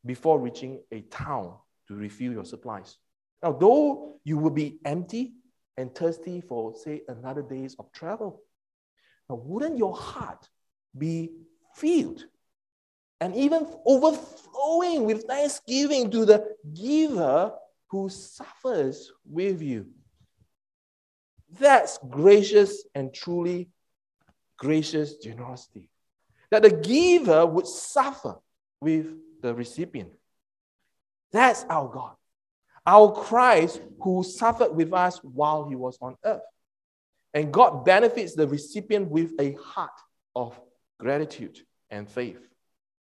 before 0.05 0.41
reaching 0.41 0.81
a 0.91 1.01
town 1.03 1.57
to 1.89 1.95
refill 1.95 2.33
your 2.33 2.45
supplies. 2.45 2.97
Now, 3.43 3.53
though 3.53 4.19
you 4.25 4.39
will 4.39 4.51
be 4.51 4.79
empty 4.85 5.35
and 5.77 5.95
thirsty 5.95 6.41
for, 6.41 6.75
say, 6.75 7.03
another 7.09 7.43
days 7.43 7.77
of 7.79 7.93
travel, 7.93 8.43
now 9.29 9.37
wouldn't 9.37 9.79
your 9.79 9.95
heart 9.95 10.49
be 10.97 11.31
filled 11.75 12.25
and 13.25 13.35
even 13.37 13.67
overflowing 13.87 15.07
with 15.07 15.25
thanksgiving 15.25 16.11
to 16.11 16.27
the 16.27 16.55
giver 16.75 17.55
who 17.89 18.11
suffers 18.11 19.11
with 19.25 19.63
you. 19.63 19.87
That's 21.59 21.99
gracious 22.11 22.85
and 22.95 23.15
truly 23.15 23.71
gracious 24.59 25.17
generosity. 25.17 25.89
That 26.51 26.65
the 26.65 26.71
giver 26.71 27.47
would 27.47 27.67
suffer 27.67 28.37
with 28.79 29.07
the 29.41 29.55
recipient. 29.55 30.13
That's 31.33 31.65
our 31.71 31.89
God, 31.89 32.17
our 32.85 33.11
Christ 33.11 33.81
who 34.03 34.23
suffered 34.23 34.77
with 34.77 34.93
us 34.93 35.19
while 35.23 35.67
he 35.67 35.77
was 35.77 35.97
on 36.03 36.17
earth. 36.27 36.43
And 37.33 37.51
God 37.51 37.87
benefits 37.87 38.35
the 38.35 38.47
recipient 38.47 39.11
with 39.11 39.33
a 39.41 39.55
heart 39.55 39.99
of 40.37 40.61
gratitude 40.99 41.61
and 41.89 42.07
faith. 42.07 42.47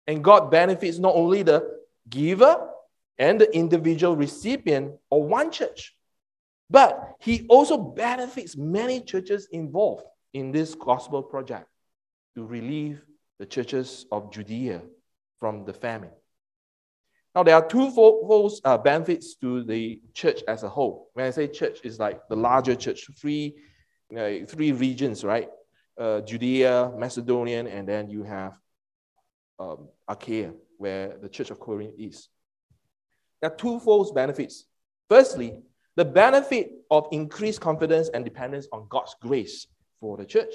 And 0.08 0.24
God 0.24 0.52
benefits 0.52 1.00
not 1.00 1.16
only 1.16 1.44
the 1.44 1.80
giver 2.10 2.70
and 3.18 3.42
the 3.42 3.54
individual 3.56 4.16
recipient 4.16 4.94
of 5.12 5.24
one 5.24 5.52
church, 5.52 5.96
but 6.70 7.16
He 7.20 7.46
also 7.48 7.78
benefits 7.78 8.56
many 8.56 9.02
churches 9.02 9.48
involved 9.52 10.04
in 10.34 10.52
this 10.52 10.76
gospel 10.76 11.24
project 11.24 11.68
to 12.36 12.46
relieve 12.46 13.02
the 13.40 13.46
churches 13.46 14.06
of 14.12 14.32
Judea 14.32 14.82
from 15.40 15.66
the 15.66 15.74
famine. 15.74 16.12
Now, 17.34 17.44
there 17.44 17.56
are 17.56 17.68
two 17.68 17.92
fold 17.92 18.54
uh, 18.64 18.78
benefits 18.78 19.36
to 19.36 19.64
the 19.64 20.00
church 20.14 20.42
as 20.48 20.64
a 20.64 20.70
whole. 20.70 21.10
When 21.14 21.26
I 21.26 21.32
say 21.32 21.48
church, 21.48 21.80
it's 21.84 22.00
like 22.00 22.22
the 22.30 22.36
larger 22.36 22.76
church, 22.76 23.10
three, 23.20 23.56
uh, 24.18 24.46
three 24.48 24.72
regions, 24.72 25.24
right? 25.24 25.50
Uh, 25.98 26.22
Judea, 26.22 26.94
Macedonian, 26.98 27.68
and 27.68 27.88
then 27.88 28.10
you 28.10 28.24
have 28.24 28.54
um, 29.60 29.88
Achaia, 30.08 30.54
where 30.78 31.18
the 31.22 31.30
Church 31.30 31.52
of 31.52 31.60
Corinth 31.60 31.94
is. 31.98 32.30
There 33.42 33.52
are 33.52 33.56
twofold 33.56 34.14
benefits. 34.16 34.66
Firstly, 35.10 35.60
the 35.96 36.06
benefit 36.06 36.72
of 36.92 37.08
increased 37.12 37.62
confidence 37.62 38.10
and 38.10 38.26
dependence 38.26 38.68
on 38.72 38.88
God's 38.90 39.16
grace 39.22 39.68
for 40.00 40.18
the 40.18 40.26
church. 40.26 40.54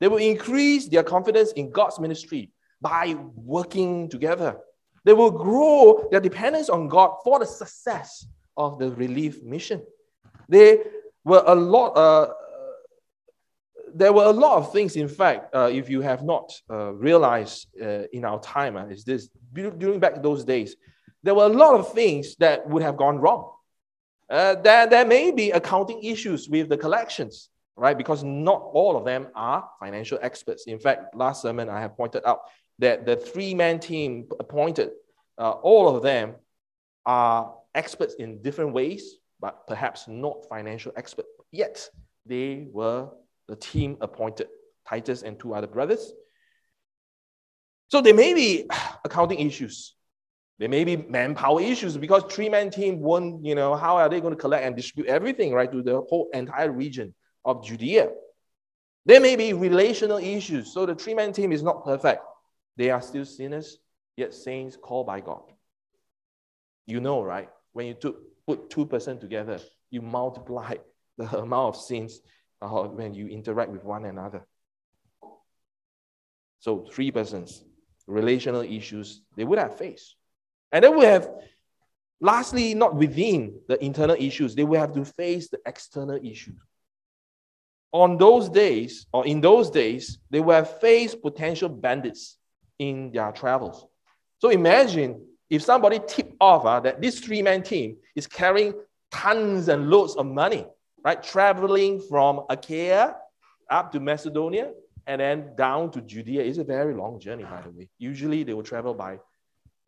They 0.00 0.08
will 0.08 0.18
increase 0.18 0.88
their 0.88 1.02
confidence 1.02 1.52
in 1.52 1.70
God's 1.70 1.98
ministry 1.98 2.50
by 2.80 3.16
working 3.36 4.08
together. 4.08 4.58
They 5.04 5.12
will 5.12 5.30
grow 5.30 6.08
their 6.10 6.20
dependence 6.20 6.68
on 6.68 6.88
God 6.88 7.16
for 7.24 7.38
the 7.38 7.46
success 7.46 8.26
of 8.56 8.78
the 8.78 8.90
relief 8.92 9.42
mission. 9.42 9.82
They 10.48 10.80
were 11.24 11.42
a 11.46 11.54
lot, 11.54 11.96
uh, 11.96 12.32
there 13.94 14.12
were 14.12 14.24
a 14.24 14.32
lot 14.32 14.58
of 14.58 14.72
things, 14.72 14.96
in 14.96 15.08
fact, 15.08 15.54
uh, 15.54 15.70
if 15.72 15.88
you 15.88 16.00
have 16.00 16.22
not 16.22 16.52
uh, 16.70 16.92
realized 16.92 17.66
uh, 17.80 18.04
in 18.12 18.24
our 18.24 18.40
time, 18.40 18.76
uh, 18.76 18.86
is 18.86 19.04
this 19.04 19.28
during 19.52 20.00
back 20.00 20.22
those 20.22 20.44
days, 20.44 20.76
there 21.22 21.34
were 21.34 21.46
a 21.46 21.48
lot 21.48 21.74
of 21.78 21.92
things 21.92 22.36
that 22.36 22.68
would 22.68 22.82
have 22.82 22.96
gone 22.96 23.18
wrong. 23.18 23.52
Uh, 24.28 24.54
there, 24.56 24.86
there 24.86 25.06
may 25.06 25.30
be 25.30 25.50
accounting 25.50 26.02
issues 26.02 26.48
with 26.48 26.68
the 26.68 26.76
collections, 26.76 27.50
right? 27.76 27.96
Because 27.96 28.24
not 28.24 28.62
all 28.72 28.96
of 28.96 29.04
them 29.04 29.28
are 29.34 29.68
financial 29.78 30.18
experts. 30.22 30.64
In 30.66 30.78
fact, 30.78 31.14
last 31.14 31.42
sermon 31.42 31.68
I 31.68 31.80
have 31.80 31.96
pointed 31.96 32.22
out 32.24 32.40
that 32.78 33.04
the 33.04 33.16
three 33.16 33.54
man 33.54 33.78
team 33.78 34.28
appointed, 34.40 34.90
uh, 35.38 35.50
all 35.50 35.94
of 35.94 36.02
them 36.02 36.34
are 37.04 37.54
experts 37.74 38.14
in 38.14 38.42
different 38.42 38.72
ways, 38.72 39.16
but 39.38 39.66
perhaps 39.66 40.08
not 40.08 40.48
financial 40.48 40.92
experts. 40.96 41.28
Yet 41.50 41.88
they 42.24 42.68
were 42.70 43.10
the 43.48 43.56
team 43.56 43.96
appointed 44.00 44.48
Titus 44.88 45.22
and 45.22 45.38
two 45.38 45.54
other 45.54 45.66
brothers. 45.66 46.12
So 47.88 48.00
there 48.00 48.14
may 48.14 48.34
be 48.34 48.68
accounting 49.04 49.40
issues. 49.40 49.94
There 50.58 50.68
may 50.68 50.84
be 50.84 50.96
manpower 50.96 51.60
issues 51.60 51.96
because 51.96 52.22
three-man 52.32 52.70
team 52.70 53.00
won't, 53.00 53.44
you 53.44 53.54
know, 53.54 53.74
how 53.74 53.96
are 53.96 54.08
they 54.08 54.20
going 54.20 54.34
to 54.34 54.40
collect 54.40 54.64
and 54.64 54.76
distribute 54.76 55.10
everything, 55.10 55.52
right, 55.52 55.70
to 55.72 55.82
the 55.82 56.02
whole 56.02 56.28
entire 56.32 56.70
region 56.70 57.14
of 57.44 57.64
Judea? 57.64 58.10
There 59.04 59.20
may 59.20 59.34
be 59.34 59.52
relational 59.52 60.18
issues. 60.18 60.72
So 60.72 60.86
the 60.86 60.94
three-man 60.94 61.32
team 61.32 61.52
is 61.52 61.62
not 61.62 61.84
perfect. 61.84 62.22
They 62.76 62.90
are 62.90 63.02
still 63.02 63.24
sinners, 63.24 63.78
yet 64.16 64.34
saints 64.34 64.76
called 64.76 65.06
by 65.06 65.20
God. 65.20 65.42
You 66.86 67.00
know, 67.00 67.22
right? 67.22 67.48
When 67.72 67.86
you 67.86 67.94
took, 67.94 68.20
put 68.46 68.70
two 68.70 68.86
person 68.86 69.18
together, 69.18 69.58
you 69.90 70.00
multiply 70.00 70.76
the 71.18 71.38
amount 71.38 71.74
of 71.74 71.82
sins 71.82 72.20
when 72.68 73.14
you 73.14 73.28
interact 73.28 73.70
with 73.70 73.84
one 73.84 74.04
another. 74.04 74.46
So, 76.60 76.86
three 76.92 77.10
persons, 77.10 77.64
relational 78.06 78.62
issues 78.62 79.22
they 79.36 79.44
would 79.44 79.58
have 79.58 79.76
faced. 79.76 80.16
And 80.70 80.84
then 80.84 80.96
we 80.96 81.04
have, 81.04 81.28
lastly, 82.20 82.74
not 82.74 82.94
within 82.94 83.60
the 83.68 83.82
internal 83.84 84.16
issues, 84.18 84.54
they 84.54 84.64
will 84.64 84.80
have 84.80 84.94
to 84.94 85.04
face 85.04 85.48
the 85.48 85.58
external 85.66 86.18
issues. 86.22 86.54
On 87.92 88.16
those 88.16 88.48
days, 88.48 89.06
or 89.12 89.26
in 89.26 89.40
those 89.40 89.70
days, 89.70 90.18
they 90.30 90.40
will 90.40 90.54
have 90.54 90.80
faced 90.80 91.20
potential 91.20 91.68
bandits 91.68 92.38
in 92.78 93.10
their 93.12 93.32
travels. 93.32 93.86
So 94.38 94.48
imagine 94.48 95.26
if 95.50 95.62
somebody 95.62 96.00
tipped 96.06 96.34
off 96.40 96.64
uh, 96.64 96.80
that 96.80 97.02
this 97.02 97.20
three 97.20 97.42
man 97.42 97.62
team 97.62 97.96
is 98.16 98.26
carrying 98.26 98.72
tons 99.10 99.68
and 99.68 99.90
loads 99.90 100.16
of 100.16 100.24
money, 100.24 100.66
right? 101.04 101.22
Traveling 101.22 102.00
from 102.00 102.42
Achaia 102.48 103.16
up 103.70 103.92
to 103.92 104.00
Macedonia 104.00 104.72
and 105.06 105.20
then 105.20 105.54
down 105.56 105.90
to 105.92 106.00
Judea. 106.00 106.42
is 106.42 106.58
a 106.58 106.64
very 106.64 106.94
long 106.94 107.18
journey, 107.18 107.44
by 107.44 107.60
the 107.62 107.70
way. 107.70 107.88
Usually 107.98 108.44
they 108.44 108.54
will 108.54 108.62
travel 108.62 108.94
by 108.94 109.18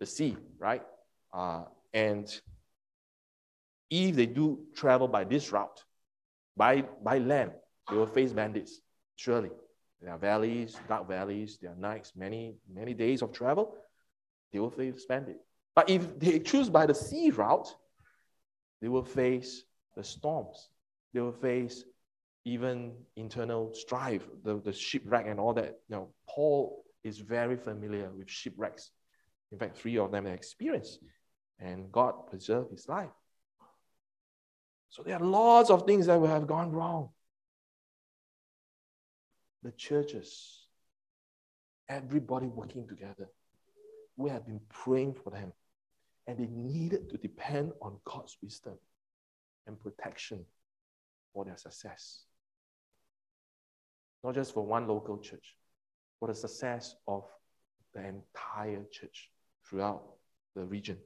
the 0.01 0.07
sea, 0.07 0.37
right? 0.59 0.83
Uh, 1.33 1.65
and 1.93 2.29
if 3.91 4.17
they 4.17 4.27
do 4.27 4.61
travel 4.75 5.09
by 5.09 5.25
this 5.25 5.53
route, 5.53 5.85
by, 6.57 6.83
by 7.03 7.19
land, 7.19 7.53
they 7.89 7.97
will 7.97 8.07
face 8.07 8.33
bandits, 8.33 8.81
surely. 9.17 9.51
There 10.01 10.13
are 10.13 10.19
valleys, 10.19 10.77
dark 10.89 11.09
valleys, 11.09 11.59
there 11.61 11.73
are 11.73 11.77
nights, 11.77 12.13
many, 12.17 12.57
many 12.73 12.95
days 12.95 13.23
of 13.23 13.33
travel. 13.33 13.77
They 14.53 14.59
will 14.59 14.71
face 14.71 15.05
bandits. 15.07 15.45
But 15.75 15.91
if 15.91 16.19
they 16.19 16.39
choose 16.41 16.69
by 16.69 16.87
the 16.87 16.95
sea 16.95 17.31
route, 17.31 17.75
they 18.81 18.89
will 18.89 19.05
face 19.05 19.65
the 19.97 20.05
storms. 20.05 20.69
They 21.15 21.21
will 21.21 21.33
face 21.33 21.85
even 22.45 22.93
internal 23.17 23.73
strife, 23.73 24.29
the, 24.43 24.61
the 24.61 24.73
shipwreck 24.73 25.27
and 25.27 25.41
all 25.41 25.55
that. 25.55 25.79
You 25.89 25.97
know, 25.97 26.09
Paul 26.29 26.85
is 27.05 27.19
very 27.19 27.57
familiar 27.57 28.11
with 28.11 28.29
shipwrecks. 28.29 28.91
In 29.53 29.59
fact, 29.59 29.79
three 29.79 29.97
of 29.97 30.11
them 30.11 30.27
experienced, 30.27 30.99
and 31.61 31.91
God 31.93 32.27
preserved 32.27 32.73
his 32.73 32.89
life. 32.89 33.11
So 34.91 35.03
there 35.03 35.17
are 35.17 35.25
lots 35.25 35.71
of 35.71 35.87
things 35.87 36.07
that 36.07 36.21
will 36.21 36.29
have 36.29 36.47
gone 36.47 36.73
wrong. 36.73 37.11
The 39.63 39.73
churches, 39.73 40.67
everybody 41.89 42.47
working 42.47 42.87
together, 42.87 43.29
we 44.17 44.31
have 44.31 44.47
been 44.47 44.61
praying 44.69 45.15
for 45.15 45.31
them 45.31 45.53
and 46.27 46.39
they 46.39 46.47
needed 46.47 47.11
to 47.11 47.17
depend 47.17 47.73
on 47.83 47.97
God's 48.05 48.37
wisdom 48.43 48.75
and 49.67 49.79
protection 49.79 50.45
for 51.35 51.45
their 51.45 51.59
success. 51.59 52.23
Not 54.23 54.35
just 54.35 54.55
for 54.55 54.65
one 54.65 54.89
local 54.89 55.19
church, 55.19 55.57
for 56.19 56.29
the 56.29 56.35
success 56.35 56.95
of 57.07 57.25
the 57.93 58.01
entire 58.01 58.85
church 58.91 59.29
throughout 59.69 60.03
the 60.55 60.65
region. 60.65 60.97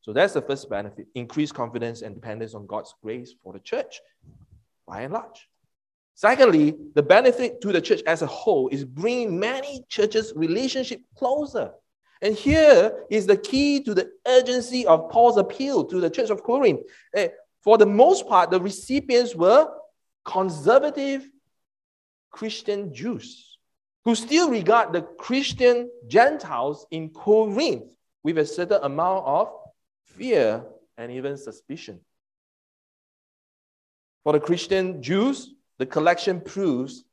So 0.00 0.12
that's 0.12 0.32
the 0.32 0.42
first 0.42 0.70
benefit 0.70 1.06
increased 1.14 1.54
confidence 1.54 2.02
and 2.02 2.14
dependence 2.14 2.54
on 2.54 2.66
God's 2.66 2.94
grace 3.02 3.34
for 3.42 3.52
the 3.52 3.60
church 3.60 4.00
by 4.86 5.02
and 5.02 5.12
large. 5.12 5.48
Secondly, 6.14 6.74
the 6.94 7.02
benefit 7.02 7.60
to 7.62 7.72
the 7.72 7.80
church 7.80 8.02
as 8.06 8.22
a 8.22 8.26
whole 8.26 8.68
is 8.68 8.84
bringing 8.84 9.38
many 9.38 9.84
churches' 9.88 10.32
relationship 10.34 11.00
closer. 11.16 11.72
And 12.20 12.34
here 12.36 13.04
is 13.10 13.26
the 13.26 13.36
key 13.36 13.82
to 13.82 13.94
the 13.94 14.10
urgency 14.26 14.86
of 14.86 15.10
Paul's 15.10 15.38
appeal 15.38 15.84
to 15.84 16.00
the 16.00 16.10
church 16.10 16.30
of 16.30 16.42
Corinth. 16.42 16.80
Eh, 17.14 17.28
For 17.62 17.78
the 17.78 17.86
most 17.86 18.28
part, 18.28 18.50
the 18.50 18.60
recipients 18.60 19.34
were 19.34 19.68
conservative 20.24 21.28
Christian 22.30 22.92
Jews 22.92 23.58
who 24.04 24.14
still 24.14 24.50
regard 24.50 24.92
the 24.92 25.02
Christian 25.02 25.88
Gentiles 26.08 26.86
in 26.90 27.10
Corinth 27.10 27.94
with 28.24 28.38
a 28.38 28.46
certain 28.46 28.82
amount 28.82 29.26
of 29.26 29.52
fear 30.04 30.64
and 30.96 31.12
even 31.12 31.36
suspicion. 31.36 32.00
For 34.24 34.32
the 34.32 34.40
Christian 34.40 35.02
Jews, 35.02 35.54
the 35.78 35.86
collection 35.86 36.40
proves 36.40 37.04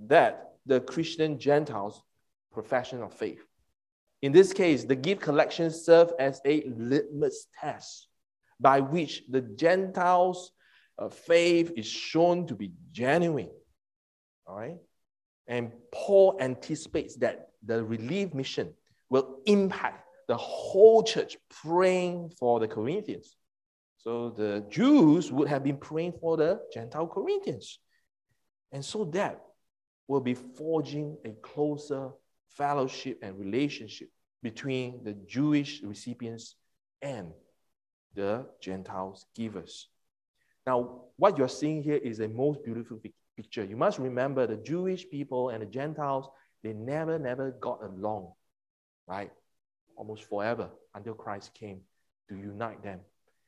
that 0.00 0.54
the 0.66 0.80
Christian 0.80 1.38
Gentiles' 1.38 2.02
profession 2.52 3.02
of 3.02 3.12
faith. 3.12 3.44
In 4.22 4.32
this 4.32 4.52
case, 4.52 4.84
the 4.84 4.96
gift 4.96 5.20
collection 5.20 5.70
served 5.70 6.12
as 6.18 6.40
a 6.44 6.64
litmus 6.66 7.46
test 7.60 8.08
by 8.64 8.80
which 8.80 9.22
the 9.28 9.42
Gentiles' 9.42 10.50
uh, 10.98 11.10
faith 11.10 11.72
is 11.76 11.86
shown 11.86 12.46
to 12.46 12.54
be 12.54 12.72
genuine. 12.92 13.50
All 14.46 14.56
right? 14.56 14.78
And 15.46 15.70
Paul 15.92 16.38
anticipates 16.40 17.16
that 17.16 17.48
the 17.62 17.84
relief 17.84 18.32
mission 18.32 18.72
will 19.10 19.40
impact 19.44 20.06
the 20.28 20.38
whole 20.38 21.02
church 21.02 21.36
praying 21.62 22.30
for 22.38 22.58
the 22.58 22.66
Corinthians. 22.66 23.36
So 23.98 24.30
the 24.30 24.64
Jews 24.70 25.30
would 25.30 25.48
have 25.48 25.62
been 25.62 25.76
praying 25.76 26.14
for 26.18 26.38
the 26.38 26.60
Gentile 26.72 27.06
Corinthians. 27.06 27.78
And 28.72 28.82
so 28.82 29.04
that 29.12 29.42
will 30.08 30.22
be 30.22 30.34
forging 30.34 31.18
a 31.26 31.32
closer 31.42 32.12
fellowship 32.56 33.18
and 33.20 33.38
relationship 33.38 34.08
between 34.42 35.04
the 35.04 35.12
Jewish 35.12 35.82
recipients 35.82 36.56
and 37.02 37.30
the 38.14 38.46
Gentiles 38.60 39.26
givers. 39.34 39.88
Now, 40.66 41.02
what 41.16 41.36
you're 41.36 41.48
seeing 41.48 41.82
here 41.82 41.96
is 41.96 42.20
a 42.20 42.28
most 42.28 42.64
beautiful 42.64 43.00
picture. 43.36 43.64
You 43.64 43.76
must 43.76 43.98
remember 43.98 44.46
the 44.46 44.56
Jewish 44.56 45.08
people 45.08 45.50
and 45.50 45.62
the 45.62 45.66
Gentiles, 45.66 46.28
they 46.62 46.72
never, 46.72 47.18
never 47.18 47.50
got 47.52 47.82
along, 47.82 48.32
right? 49.06 49.30
Almost 49.96 50.24
forever 50.24 50.70
until 50.94 51.14
Christ 51.14 51.52
came 51.54 51.80
to 52.28 52.36
unite 52.36 52.82
them. 52.82 53.00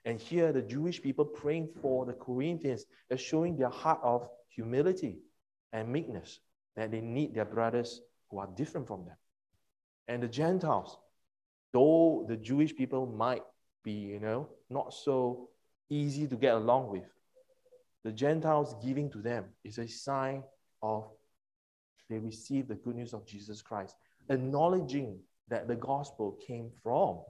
And 0.05 0.21
here, 0.21 0.53
the 0.53 0.63
Jewish 0.63 1.03
people 1.03 1.25
praying 1.25 1.71
for 1.81 2.07
the 2.07 2.13
Corinthians, 2.13 2.85
they're 3.09 3.19
showing 3.19 3.57
their 3.57 3.71
heart 3.71 4.01
of 4.03 4.29
humility 4.51 5.19
and 5.73 5.89
meekness 5.89 6.39
that 6.77 6.91
they 6.91 7.01
need 7.01 7.35
their 7.35 7.45
brothers 7.45 8.03
who 8.31 8.39
are 8.39 8.49
different 8.55 8.87
from 8.87 9.05
them. 9.07 9.17
And 10.07 10.23
the 10.23 10.29
Gentiles, 10.29 10.97
though 11.73 12.25
the 12.29 12.37
Jewish 12.37 12.77
people 12.77 13.07
might 13.07 13.43
be, 13.83 13.93
you 13.93 14.21
know, 14.21 14.49
not 14.71 14.93
so 14.93 15.49
easy 15.91 16.27
to 16.27 16.37
get 16.37 16.55
along 16.55 16.91
with, 16.91 17.05
the 18.05 18.13
Gentiles 18.13 18.75
giving 18.85 19.11
to 19.11 19.19
them 19.19 19.47
is 19.65 19.79
a 19.79 19.89
sign 19.89 20.43
of 20.83 21.09
they 22.09 22.19
receive 22.19 22.69
the 22.69 22.75
good 22.75 22.97
news 22.97 23.13
of 23.13 23.27
Jesus 23.27 23.63
Christ, 23.63 23.97
acknowledging 24.29 25.19
that 25.49 25.69
the 25.69 25.75
gospel 25.75 26.39
came 26.47 26.71
from 26.83 27.21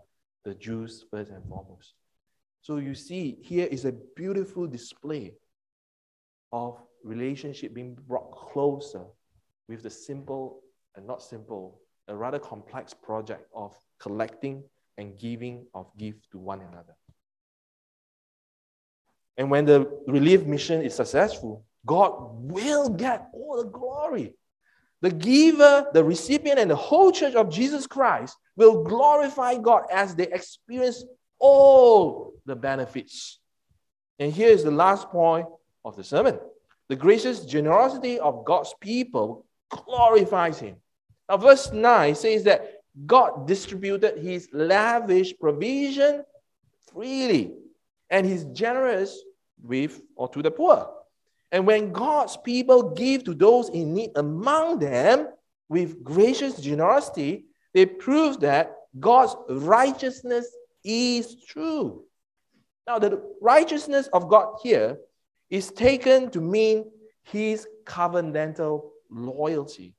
the 0.44 0.55
Jews 0.55 1.05
first 1.11 1.31
and 1.31 1.42
foremost. 1.49 1.94
So 2.62 2.77
you 2.77 2.94
see, 2.94 3.38
here 3.40 3.66
is 3.66 3.85
a 3.85 3.92
beautiful 4.14 4.66
display 4.66 5.35
of 6.53 6.79
relationship 7.03 7.75
being 7.75 7.96
brought 8.07 8.33
closer 8.33 9.05
with 9.68 9.83
the 9.83 9.90
simple 9.90 10.61
and 10.94 11.07
not 11.07 11.22
simple, 11.22 11.81
a 12.09 12.16
rather 12.16 12.38
complex 12.38 12.94
project 12.94 13.49
of 13.55 13.75
collecting 13.99 14.62
and 14.99 15.18
giving 15.18 15.66
of 15.75 15.87
gift 15.96 16.31
to 16.33 16.38
one 16.38 16.61
another. 16.61 16.96
And 19.37 19.51
when 19.51 19.64
the 19.64 19.90
relief 20.07 20.44
mission 20.44 20.83
is 20.83 20.94
successful, 20.94 21.64
God 21.85 22.14
will 22.33 22.88
get 22.88 23.29
all 23.33 23.62
the 23.62 23.68
glory. 23.68 24.35
The 25.03 25.11
giver, 25.11 25.87
the 25.92 26.03
recipient, 26.03 26.59
and 26.59 26.70
the 26.70 26.77
whole 26.77 27.12
church 27.12 27.35
of 27.35 27.51
Jesus 27.51 27.87
Christ 27.87 28.37
will 28.57 28.83
glorify 28.83 29.57
God 29.57 29.85
as 29.92 30.14
they 30.14 30.27
experience 30.27 31.05
all 31.38 32.35
the 32.46 32.57
benefits. 32.57 33.38
And 34.18 34.33
here 34.33 34.49
is 34.49 34.64
the 34.64 34.70
last 34.70 35.09
point 35.11 35.46
of 35.85 35.96
the 35.96 36.05
sermon 36.05 36.38
the 36.88 36.96
gracious 36.96 37.44
generosity 37.44 38.18
of 38.20 38.44
God's 38.44 38.73
people 38.81 39.44
glorifies 39.71 40.60
Him. 40.60 40.77
Now, 41.29 41.37
verse 41.37 41.73
9 41.73 42.15
says 42.15 42.44
that 42.44 42.83
God 43.04 43.46
distributed 43.46 44.19
His 44.19 44.48
lavish 44.52 45.35
provision 45.38 46.25
freely, 46.92 47.52
and 48.08 48.25
He's 48.25 48.44
generous 48.44 49.21
with 49.63 50.00
or 50.17 50.29
to 50.31 50.42
the 50.42 50.50
poor. 50.50 50.88
And 51.52 51.67
when 51.67 51.92
God's 51.92 52.37
people 52.37 52.90
give 52.90 53.25
to 53.25 53.35
those 53.35 53.69
in 53.69 53.94
need 53.94 54.11
among 54.17 54.79
them 54.79 55.29
with 55.69 56.02
gracious 56.02 56.57
generosity, 56.57 57.46
they 57.73 57.87
prove 57.87 58.40
that 58.40 58.75
God's 58.98 59.37
righteousness 59.48 60.48
is 60.85 61.44
true. 61.44 62.04
Now, 62.87 62.98
the 62.98 63.23
righteousness 63.40 64.09
of 64.13 64.29
God 64.29 64.59
here 64.63 64.98
is 65.50 65.71
taken 65.73 66.31
to 66.31 66.40
mean 66.40 66.90
his 67.25 67.67
covenantal 67.85 68.90
loyalty. 69.11 69.94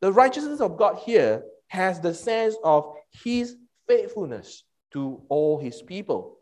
The 0.00 0.12
righteousness 0.12 0.60
of 0.60 0.76
God 0.76 0.98
here 0.98 1.42
has 1.68 2.00
the 2.00 2.14
sense 2.14 2.56
of 2.64 2.94
his 3.24 3.56
faithfulness 3.86 4.64
to 4.92 5.22
all 5.28 5.58
his 5.58 5.82
people, 5.82 6.37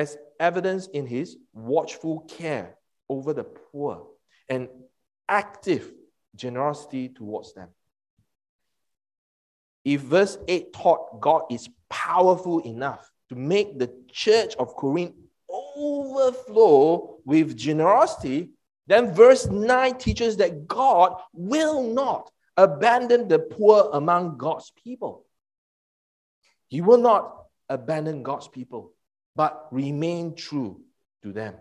as 0.00 0.16
evidenced 0.38 0.90
in 0.92 1.06
his 1.06 1.36
watchful 1.52 2.20
care 2.20 2.74
over 3.10 3.34
the 3.34 3.44
poor 3.44 4.06
and 4.48 4.66
active 5.28 5.92
generosity 6.34 7.10
towards 7.10 7.52
them. 7.52 7.68
If 9.84 10.00
verse 10.00 10.38
8 10.48 10.72
taught 10.72 11.20
God 11.20 11.42
is 11.50 11.68
powerful 11.90 12.60
enough 12.60 13.10
to 13.28 13.34
make 13.34 13.78
the 13.78 13.92
church 14.10 14.54
of 14.56 14.74
Corinth 14.74 15.16
overflow 15.50 17.18
with 17.26 17.54
generosity, 17.54 18.52
then 18.86 19.12
verse 19.12 19.48
9 19.48 19.98
teaches 19.98 20.38
that 20.38 20.66
God 20.66 21.12
will 21.34 21.82
not 21.82 22.30
abandon 22.56 23.28
the 23.28 23.38
poor 23.38 23.90
among 23.92 24.38
God's 24.38 24.72
people. 24.82 25.26
He 26.68 26.80
will 26.80 26.98
not 26.98 27.44
abandon 27.68 28.22
God's 28.22 28.48
people, 28.48 28.94
but 29.40 29.68
remain 29.70 30.34
true 30.34 30.82
to 31.22 31.32
them. 31.32 31.54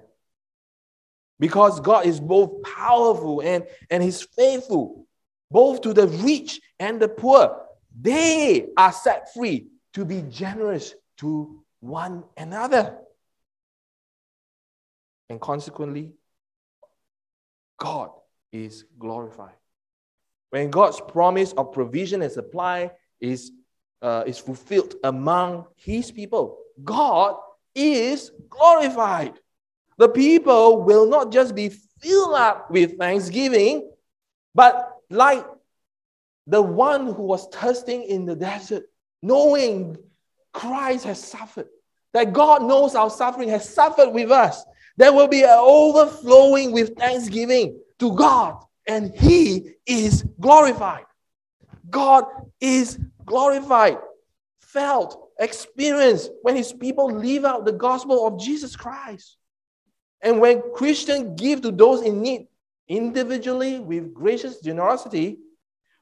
Because 1.40 1.80
God 1.80 2.06
is 2.06 2.20
both 2.20 2.62
powerful 2.62 3.40
and, 3.40 3.66
and 3.90 4.04
He's 4.04 4.22
faithful, 4.22 5.08
both 5.50 5.80
to 5.84 5.94
the 5.94 6.08
rich 6.08 6.60
and 6.78 7.00
the 7.00 7.08
poor. 7.08 7.58
They 7.98 8.68
are 8.76 8.92
set 8.92 9.34
free 9.34 9.68
to 9.94 10.04
be 10.04 10.24
generous 10.24 10.94
to 11.20 11.64
one 11.80 12.26
another. 12.36 12.98
And 15.30 15.40
consequently, 15.40 16.12
God 17.78 18.10
is 18.52 18.84
glorified. 18.98 19.56
When 20.50 20.70
God's 20.70 21.00
promise 21.00 21.54
of 21.54 21.72
provision 21.72 22.24
and 22.24 22.32
supply 22.34 22.92
is, 23.22 23.54
uh, 24.02 24.26
is 24.28 24.38
fulfilled 24.38 24.96
among 25.02 25.68
his 25.78 26.12
people, 26.12 26.58
God 26.84 27.38
is 27.76 28.32
glorified. 28.50 29.34
The 29.98 30.10
people 30.10 30.84
will 30.84 31.08
not 31.08 31.32
just 31.32 31.56
be 31.56 31.70
filled 31.70 32.36
up 32.36 32.72
with 32.72 32.98
thanksgiving, 32.98 33.92
but 34.56 34.92
like 35.10 35.46
the 36.48 36.62
one 36.62 37.08
who 37.08 37.24
was 37.24 37.48
thirsting 37.48 38.04
in 38.04 38.26
the 38.26 38.36
desert, 38.36 38.84
knowing 39.22 39.98
Christ 40.54 41.06
has 41.06 41.24
suffered, 41.24 41.68
that 42.14 42.34
God 42.34 42.64
knows 42.64 42.96
our 42.96 43.10
suffering, 43.10 43.50
has 43.50 43.72
suffered 43.72 44.10
with 44.10 44.32
us. 44.32 44.64
There 44.98 45.14
will 45.14 45.28
be 45.28 45.44
an 45.44 45.50
overflowing 45.52 46.72
with 46.72 46.98
thanksgiving 46.98 47.80
to 48.00 48.16
God, 48.16 48.64
and 48.88 49.14
He 49.14 49.72
is 49.86 50.24
glorified. 50.40 51.06
God 51.90 52.26
is 52.60 53.00
glorified, 53.26 53.98
felt, 54.60 55.29
experienced 55.40 56.32
when 56.42 56.56
His 56.56 56.74
people 56.74 57.12
live 57.12 57.46
out 57.46 57.66
the 57.66 57.72
gospel 57.72 58.28
of 58.28 58.40
Jesus 58.40 58.76
Christ. 58.76 59.38
And 60.22 60.40
when 60.40 60.62
Christians 60.74 61.40
give 61.40 61.62
to 61.62 61.72
those 61.72 62.02
in 62.02 62.22
need 62.22 62.48
individually 62.88 63.80
with 63.80 64.14
gracious 64.14 64.60
generosity, 64.60 65.40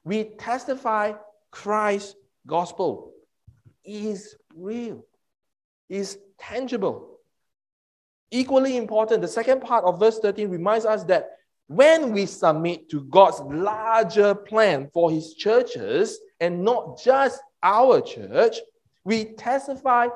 we 0.04 0.24
testify 0.38 1.12
Christ's 1.50 2.14
gospel 2.46 3.12
is 3.84 4.36
real, 4.54 5.04
is 5.88 6.18
tangible. 6.38 7.18
Equally 8.30 8.76
important, 8.76 9.22
the 9.22 9.28
second 9.28 9.60
part 9.60 9.84
of 9.84 9.98
verse 9.98 10.18
13 10.18 10.50
reminds 10.50 10.84
us 10.84 11.04
that 11.04 11.30
when 11.68 12.12
we 12.12 12.26
submit 12.26 12.88
to 12.90 13.02
God's 13.04 13.40
larger 13.40 14.34
plan 14.34 14.90
for 14.92 15.10
his 15.10 15.34
churches 15.34 16.18
and 16.40 16.64
not 16.64 16.98
just 17.02 17.40
our 17.62 18.00
church, 18.00 18.56
we 19.08 19.24
testify 19.24 20.08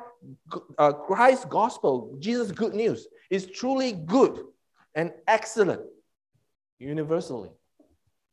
uh, 0.78 0.92
Christ's 0.92 1.46
gospel, 1.46 2.14
Jesus' 2.18 2.52
good 2.52 2.74
news, 2.74 3.08
is 3.30 3.46
truly 3.46 3.92
good 3.92 4.44
and 4.94 5.12
excellent 5.26 5.80
universally. 6.78 7.48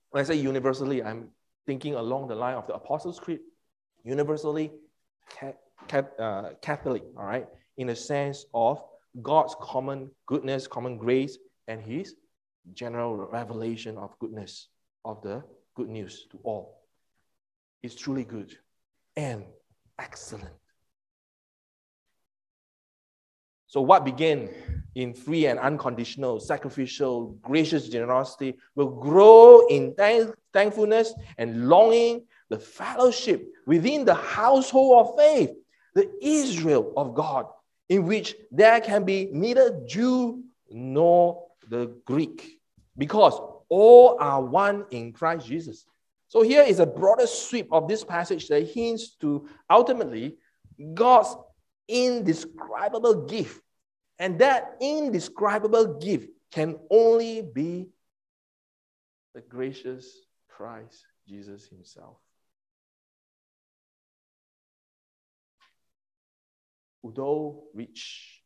When 0.10 0.20
I 0.20 0.28
say 0.28 0.36
universally, 0.36 1.01
I'm 1.01 1.30
thinking 1.66 1.95
along 1.95 2.28
the 2.28 2.36
line 2.36 2.55
of 2.55 2.68
the 2.68 2.74
Apostles' 2.74 3.22
Creed, 3.22 3.39
universally 4.03 4.72
uh, 5.93 6.49
Catholic, 6.62 7.03
all 7.18 7.26
right, 7.26 7.47
in 7.78 7.88
the 7.88 7.95
sense 7.95 8.45
of 8.53 8.84
God's 9.22 9.55
common 9.62 10.12
goodness, 10.26 10.68
common 10.68 10.97
grace, 10.97 11.38
and 11.70 11.82
His 11.82 12.16
general 12.74 13.16
revelation 13.16 13.97
of 13.97 14.20
goodness 14.20 14.68
of 15.05 15.22
the 15.22 15.41
good 15.78 15.88
news 15.88 16.28
to 16.32 16.39
all. 16.43 16.84
It's 17.82 17.95
truly 17.95 18.26
good 18.26 18.57
and 19.16 19.45
excellent. 20.00 20.54
So, 23.68 23.82
what 23.82 24.04
began 24.04 24.50
in 24.95 25.14
free 25.14 25.45
and 25.45 25.60
unconditional, 25.60 26.39
sacrificial, 26.39 27.38
gracious 27.41 27.88
generosity 27.88 28.56
will 28.76 28.89
grow 28.89 29.68
in 29.68 29.93
thank- 29.93 30.36
thankfulness 30.52 31.14
and 31.38 31.70
longing, 31.70 32.26
the 32.50 32.58
fellowship 32.58 33.47
within 33.68 34.06
the 34.06 34.16
household 34.16 35.08
of 35.08 35.16
faith, 35.16 35.52
the 35.93 36.12
Israel 36.20 36.93
of 36.97 37.14
God, 37.14 37.45
in 37.89 38.06
which 38.06 38.36
there 38.52 38.82
can 38.82 39.04
be 39.04 39.30
neither 39.32 39.84
Jew 39.86 40.43
nor 40.72 41.45
the 41.70 41.95
Greek, 42.06 42.60
because 42.97 43.39
all 43.70 44.18
are 44.20 44.43
one 44.43 44.86
in 44.89 45.14
Christ 45.14 45.45
Jesus. 45.45 45.86
So, 46.30 46.41
here 46.41 46.63
is 46.63 46.80
a 46.80 46.86
broader 46.86 47.27
sweep 47.27 47.67
of 47.71 47.88
this 47.88 48.03
passage 48.03 48.47
that 48.47 48.69
hints 48.69 49.15
to 49.17 49.47
ultimately 49.69 50.38
God's 50.93 51.36
indescribable 51.88 53.25
gift. 53.25 53.61
And 54.19 54.39
that 54.39 54.75
indescribable 54.80 55.99
gift 55.99 56.30
can 56.51 56.77
only 56.89 57.41
be 57.41 57.89
the 59.34 59.41
gracious 59.41 60.19
Christ 60.49 61.03
Jesus 61.27 61.67
Himself. 61.67 62.17
Although 67.03 67.63
rich, 67.73 68.41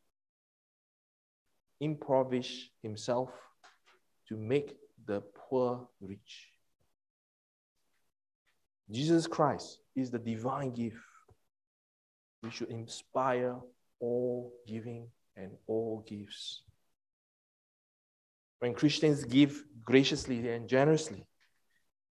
impoverish 1.81 2.69
himself 2.81 3.29
to 4.29 4.37
make 4.37 4.77
the 5.05 5.21
poor 5.35 5.89
rich. 5.99 6.52
Jesus 8.91 9.27
Christ 9.27 9.79
is 9.95 10.11
the 10.11 10.19
divine 10.19 10.71
gift. 10.73 10.97
We 12.41 12.51
should 12.51 12.69
inspire 12.69 13.55
all 13.99 14.53
giving 14.67 15.07
and 15.35 15.51
all 15.67 16.05
gifts. 16.07 16.63
When 18.59 18.73
Christians 18.73 19.23
give 19.23 19.63
graciously 19.83 20.47
and 20.49 20.67
generously, 20.67 21.25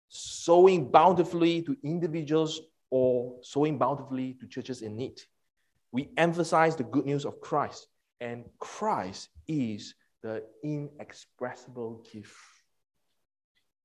sowing 0.08 0.90
bountifully 0.90 1.62
to 1.62 1.76
individuals 1.82 2.60
or 2.90 3.36
sowing 3.42 3.78
bountifully 3.78 4.34
to 4.40 4.46
churches 4.46 4.82
in 4.82 4.96
need, 4.96 5.20
we 5.92 6.10
emphasize 6.16 6.76
the 6.76 6.84
good 6.84 7.06
news 7.06 7.24
of 7.24 7.40
Christ, 7.40 7.88
and 8.20 8.44
Christ 8.58 9.28
is 9.48 9.94
the 10.22 10.44
inexpressible 10.62 12.04
gift. 12.12 12.34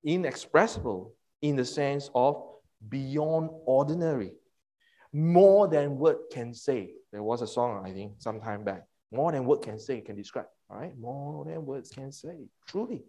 Inexpressible 0.03 1.13
in 1.41 1.55
the 1.55 1.65
sense 1.65 2.09
of 2.13 2.50
beyond 2.87 3.49
ordinary, 3.65 4.33
more 5.13 5.67
than 5.67 5.97
word 5.97 6.17
can 6.31 6.53
say. 6.53 6.93
There 7.11 7.23
was 7.23 7.41
a 7.41 7.47
song, 7.47 7.85
I 7.85 7.91
think, 7.91 8.13
some 8.19 8.39
time 8.39 8.63
back. 8.63 8.85
More 9.11 9.31
than 9.31 9.45
word 9.45 9.61
can 9.61 9.77
say 9.77 10.01
can 10.01 10.15
describe. 10.15 10.47
All 10.69 10.77
right, 10.77 10.97
more 10.97 11.43
than 11.43 11.65
words 11.65 11.89
can 11.89 12.11
say. 12.11 12.47
Truly, 12.67 13.03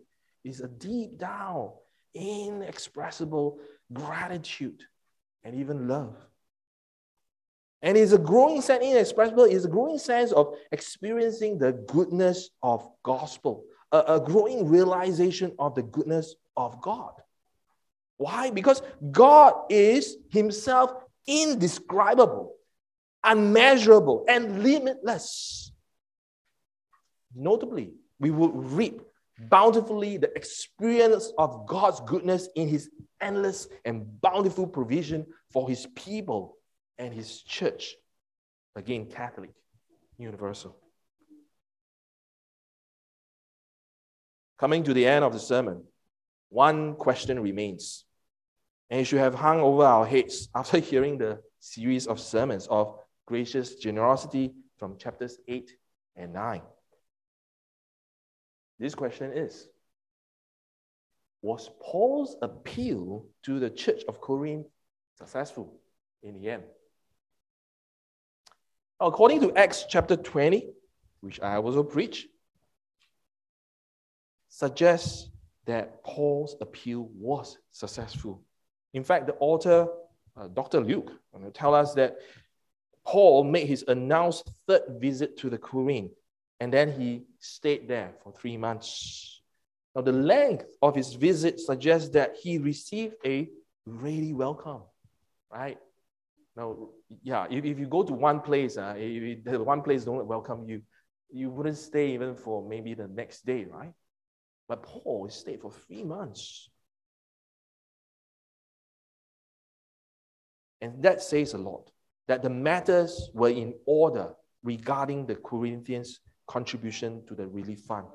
is 0.45 0.61
a 0.61 0.69
deep 0.69 1.17
down, 1.17 1.71
inexpressible 2.15 3.61
gratitude 3.93 4.83
and 5.45 5.55
even 5.55 5.87
love. 5.87 6.17
And 7.83 7.97
it's 7.97 8.13
a 8.13 8.19
growing 8.19 8.61
sense, 8.63 8.85
inexpressible, 8.85 9.45
it's 9.45 9.65
a 9.65 9.69
growing 9.69 9.99
sense 9.99 10.33
of 10.33 10.55
experiencing 10.71 11.59
the 11.59 11.73
goodness 11.73 12.51
of 12.63 12.89
gospel, 13.03 13.65
a, 13.93 13.99
a 14.09 14.21
growing 14.21 14.69
realization 14.69 15.53
of 15.59 15.75
the 15.75 15.83
goodness 15.83 16.35
of 16.57 16.81
God. 16.81 17.13
Why? 18.23 18.51
Because 18.51 18.81
God 19.11 19.55
is 19.69 20.17
Himself 20.31 20.93
indescribable, 21.27 22.55
unmeasurable, 23.25 24.25
and 24.29 24.63
limitless. 24.63 25.73
Notably, 27.35 27.95
we 28.21 28.31
will 28.31 28.53
reap 28.53 29.01
bountifully 29.41 30.19
the 30.19 30.33
experience 30.37 31.33
of 31.37 31.67
God's 31.67 32.01
goodness 32.03 32.49
in 32.55 32.69
His 32.69 32.91
endless 33.21 33.67
and 33.85 34.21
bountiful 34.21 34.69
provision 34.69 35.27
for 35.53 35.69
His 35.69 35.89
people 35.97 36.57
and 36.99 37.13
His 37.13 37.43
church. 37.43 37.97
Again, 38.77 39.07
Catholic, 39.07 39.51
universal. 40.17 40.77
Coming 44.61 44.85
to 44.85 44.95
the 44.95 45.07
end 45.09 45.25
of 45.25 45.33
the 45.33 45.41
sermon, 45.41 45.83
one 46.51 46.95
question 46.95 47.41
remains 47.41 48.05
and 48.93 49.01
it 49.01 49.05
should 49.07 49.21
have 49.21 49.35
hung 49.35 49.59
over 49.59 49.85
our 49.85 50.05
heads 50.05 50.51
after 50.55 50.79
hearing 50.79 51.17
the 51.17 51.41
series 51.61 52.07
of 52.07 52.21
sermons 52.21 52.67
of 52.67 52.99
gracious 53.27 53.77
generosity 53.77 54.53
from 54.77 54.99
chapters 54.99 55.39
8 55.49 55.73
and 56.15 56.35
9. 56.35 56.61
This 58.79 58.95
question 58.95 59.33
is 59.33 59.67
was 61.41 61.71
Paul's 61.81 62.37
appeal 62.43 63.25
to 63.45 63.59
the 63.59 63.71
church 63.71 64.03
of 64.07 64.21
Corinth 64.21 64.67
successful 65.17 65.81
in 66.23 66.35
the 66.35 66.51
end? 66.51 66.65
According 69.01 69.41
to 69.41 69.57
Acts 69.57 69.87
chapter 69.89 70.17
20, 70.17 70.69
which 71.21 71.41
I 71.41 71.57
also 71.57 71.83
preach, 71.83 72.29
suggests 74.49 75.31
that 75.65 76.05
Paul's 76.05 76.57
appeal 76.61 77.09
was 77.15 77.57
successful. 77.73 78.45
In 78.95 79.05
fact, 79.05 79.27
the 79.27 79.35
author, 79.41 79.89
uh, 80.37 80.49
Dr. 80.49 80.81
Luke, 80.81 81.13
tell 81.55 81.75
us 81.75 81.95
that 81.95 82.17
Paul 83.05 83.45
made 83.45 83.67
his 83.67 83.85
announced 83.89 84.51
third 84.67 84.83
visit 85.01 85.37
to 85.39 85.51
the 85.51 85.59
Corinth, 85.59 86.13
and 86.61 86.73
then 86.73 86.93
he 86.93 87.25
stayed 87.39 87.89
there 87.89 88.15
for 88.23 88.33
three 88.33 88.57
months. 88.57 89.41
Now, 89.95 90.03
the 90.03 90.13
length 90.13 90.67
of 90.81 90.95
his 90.95 91.15
visit 91.15 91.61
suggests 91.61 92.11
that 92.11 92.37
he 92.41 92.59
received 92.59 93.17
a 93.27 93.49
ready 93.87 94.33
welcome, 94.33 94.83
right? 95.51 95.79
Now, 96.57 96.91
yeah, 97.23 97.47
if, 97.51 97.65
if 97.65 97.79
you 97.79 97.87
go 97.87 98.03
to 98.03 98.13
one 98.13 98.41
place, 98.41 98.77
uh, 98.77 98.95
if 98.97 99.45
the 99.45 99.63
one 99.63 99.83
place 99.83 100.05
don't 100.05 100.27
welcome 100.27 100.65
you, 100.69 100.83
you 101.31 101.51
wouldn't 101.51 101.79
stay 101.79 102.13
even 102.13 102.37
for 102.37 102.67
maybe 102.67 102.95
the 102.95 103.09
next 103.09 103.45
day, 103.47 103.65
right? 103.65 103.93
But 104.69 104.83
Paul 104.83 105.29
stayed 105.31 105.61
for 105.61 105.73
three 105.73 106.05
months. 106.05 106.69
And 110.83 111.01
that 111.03 111.23
says 111.23 111.55
a 111.55 111.59
lot 111.59 111.91
that 112.27 112.43
the 112.43 112.51
matters 112.51 113.31
were 113.33 113.49
in 113.49 113.75
order 113.87 114.35
regarding 114.65 115.27
the 115.27 115.37
Corinthians' 115.37 116.21
contribution 116.47 117.25
to 117.27 117.35
the 117.35 117.47
relief 117.47 117.81
fund. 117.81 118.09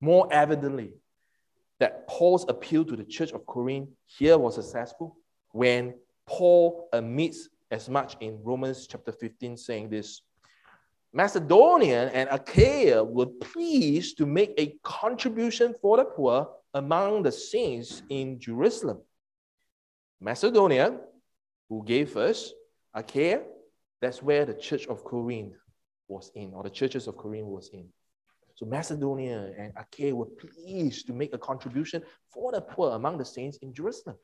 More 0.00 0.28
evidently, 0.32 0.94
that 1.80 2.06
Paul's 2.06 2.46
appeal 2.48 2.84
to 2.84 2.94
the 2.94 3.04
church 3.04 3.32
of 3.32 3.44
Corinth 3.44 3.90
here 4.06 4.38
was 4.38 4.54
successful 4.54 5.16
when 5.50 5.94
Paul 6.26 6.88
admits 6.92 7.48
as 7.72 7.88
much 7.88 8.16
in 8.20 8.38
Romans 8.44 8.86
chapter 8.86 9.10
15, 9.10 9.56
saying 9.56 9.90
this 9.90 10.22
Macedonia 11.12 12.10
and 12.14 12.28
Achaia 12.30 13.02
were 13.02 13.26
pleased 13.26 14.18
to 14.18 14.26
make 14.26 14.54
a 14.56 14.76
contribution 14.84 15.74
for 15.82 15.96
the 15.96 16.04
poor 16.04 16.48
among 16.74 17.24
the 17.24 17.32
saints 17.32 18.02
in 18.08 18.38
Jerusalem. 18.38 19.00
Macedonia, 20.20 21.00
who 21.72 21.82
gave 21.86 22.10
first, 22.10 22.52
Achaia, 22.92 23.40
that's 24.02 24.22
where 24.22 24.44
the 24.44 24.52
church 24.52 24.86
of 24.88 25.02
Corinth 25.04 25.54
was 26.06 26.30
in, 26.34 26.52
or 26.52 26.62
the 26.62 26.68
churches 26.68 27.06
of 27.08 27.16
Corinth 27.16 27.46
was 27.46 27.70
in. 27.72 27.88
So 28.56 28.66
Macedonia 28.66 29.54
and 29.56 29.72
Achaia 29.74 30.14
were 30.14 30.26
pleased 30.26 31.06
to 31.06 31.14
make 31.14 31.32
a 31.32 31.38
contribution 31.38 32.02
for 32.30 32.52
the 32.52 32.60
poor 32.60 32.90
among 32.90 33.16
the 33.16 33.24
saints 33.24 33.56
in 33.62 33.72
Jerusalem. 33.72 34.16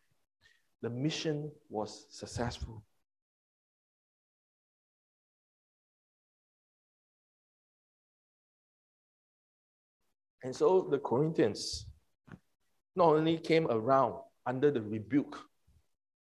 The 0.83 0.91
mission 0.91 1.51
was 1.71 2.07
successful. 2.11 2.85
And 10.43 10.55
so 10.55 10.87
the 10.91 10.99
Corinthians 10.99 11.87
not 12.95 13.15
only 13.15 13.39
came 13.39 13.67
around 13.71 14.17
under 14.45 14.71
the 14.71 14.83
rebuke 14.83 15.39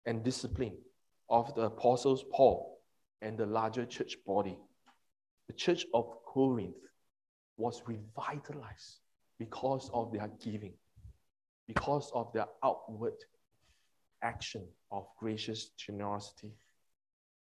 and 0.07 0.23
discipline 0.23 0.77
of 1.31 1.55
the 1.55 1.61
apostles 1.61 2.23
Paul 2.31 2.77
and 3.21 3.37
the 3.37 3.45
larger 3.45 3.85
church 3.85 4.17
body, 4.27 4.59
the 5.47 5.53
church 5.53 5.85
of 5.93 6.23
Corinth 6.25 6.75
was 7.57 7.81
revitalized 7.87 8.99
because 9.39 9.89
of 9.93 10.11
their 10.11 10.29
giving, 10.43 10.73
because 11.67 12.11
of 12.13 12.31
their 12.33 12.47
outward 12.63 13.13
action 14.21 14.67
of 14.91 15.07
gracious 15.17 15.69
generosity. 15.77 16.51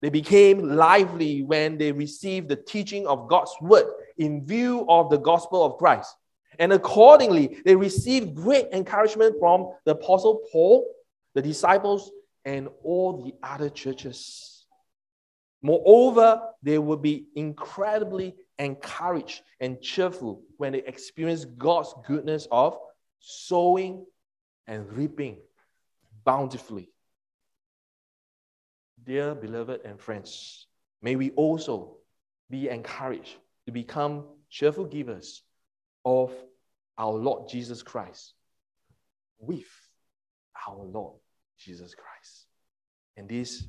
They 0.03 0.11
became 0.11 0.77
lively 0.77 1.43
when 1.43 1.79
they 1.79 1.93
received 1.93 2.49
the 2.49 2.57
teaching 2.57 3.07
of 3.07 3.29
God's 3.29 3.55
word 3.63 3.87
in 4.19 4.45
view 4.45 4.85
of 4.89 5.11
the 5.11 5.17
gospel 5.17 5.65
of 5.65 5.79
Christ. 5.79 6.15
And 6.59 6.73
accordingly, 6.73 7.59
they 7.65 7.77
received 7.77 8.35
great 8.35 8.67
encouragement 8.73 9.37
from 9.39 9.73
the 9.85 9.93
Apostle 9.93 10.43
Paul, 10.53 10.87
the 11.35 11.43
disciples, 11.43 12.11
and 12.47 12.69
all 12.85 13.25
the 13.25 13.35
other 13.43 13.69
churches. 13.69 14.65
Moreover, 15.63 16.41
they 16.63 16.79
will 16.79 16.97
be 16.97 17.27
incredibly 17.35 18.37
encouraged 18.59 19.43
and 19.61 19.83
cheerful 19.83 20.43
when 20.57 20.73
they 20.73 20.79
experience 20.79 21.45
God's 21.45 21.93
goodness 22.07 22.47
of 22.53 22.79
sowing 23.19 24.07
and 24.69 24.91
reaping 24.93 25.39
bountifully. 26.25 26.89
Dear 29.05 29.35
beloved 29.35 29.81
and 29.85 30.01
friends, 30.01 30.67
may 31.03 31.17
we 31.17 31.31
also 31.31 31.97
be 32.49 32.69
encouraged 32.69 33.37
to 33.67 33.73
become 33.73 34.25
cheerful 34.49 34.85
givers 34.85 35.43
of 36.05 36.33
our 36.97 37.13
Lord 37.13 37.49
Jesus 37.49 37.83
Christ 37.83 38.35
with 39.41 39.67
our 40.69 40.85
Lord 40.85 41.19
Jesus 41.59 41.95
Christ. 41.95 42.47
And 43.17 43.29
this 43.29 43.65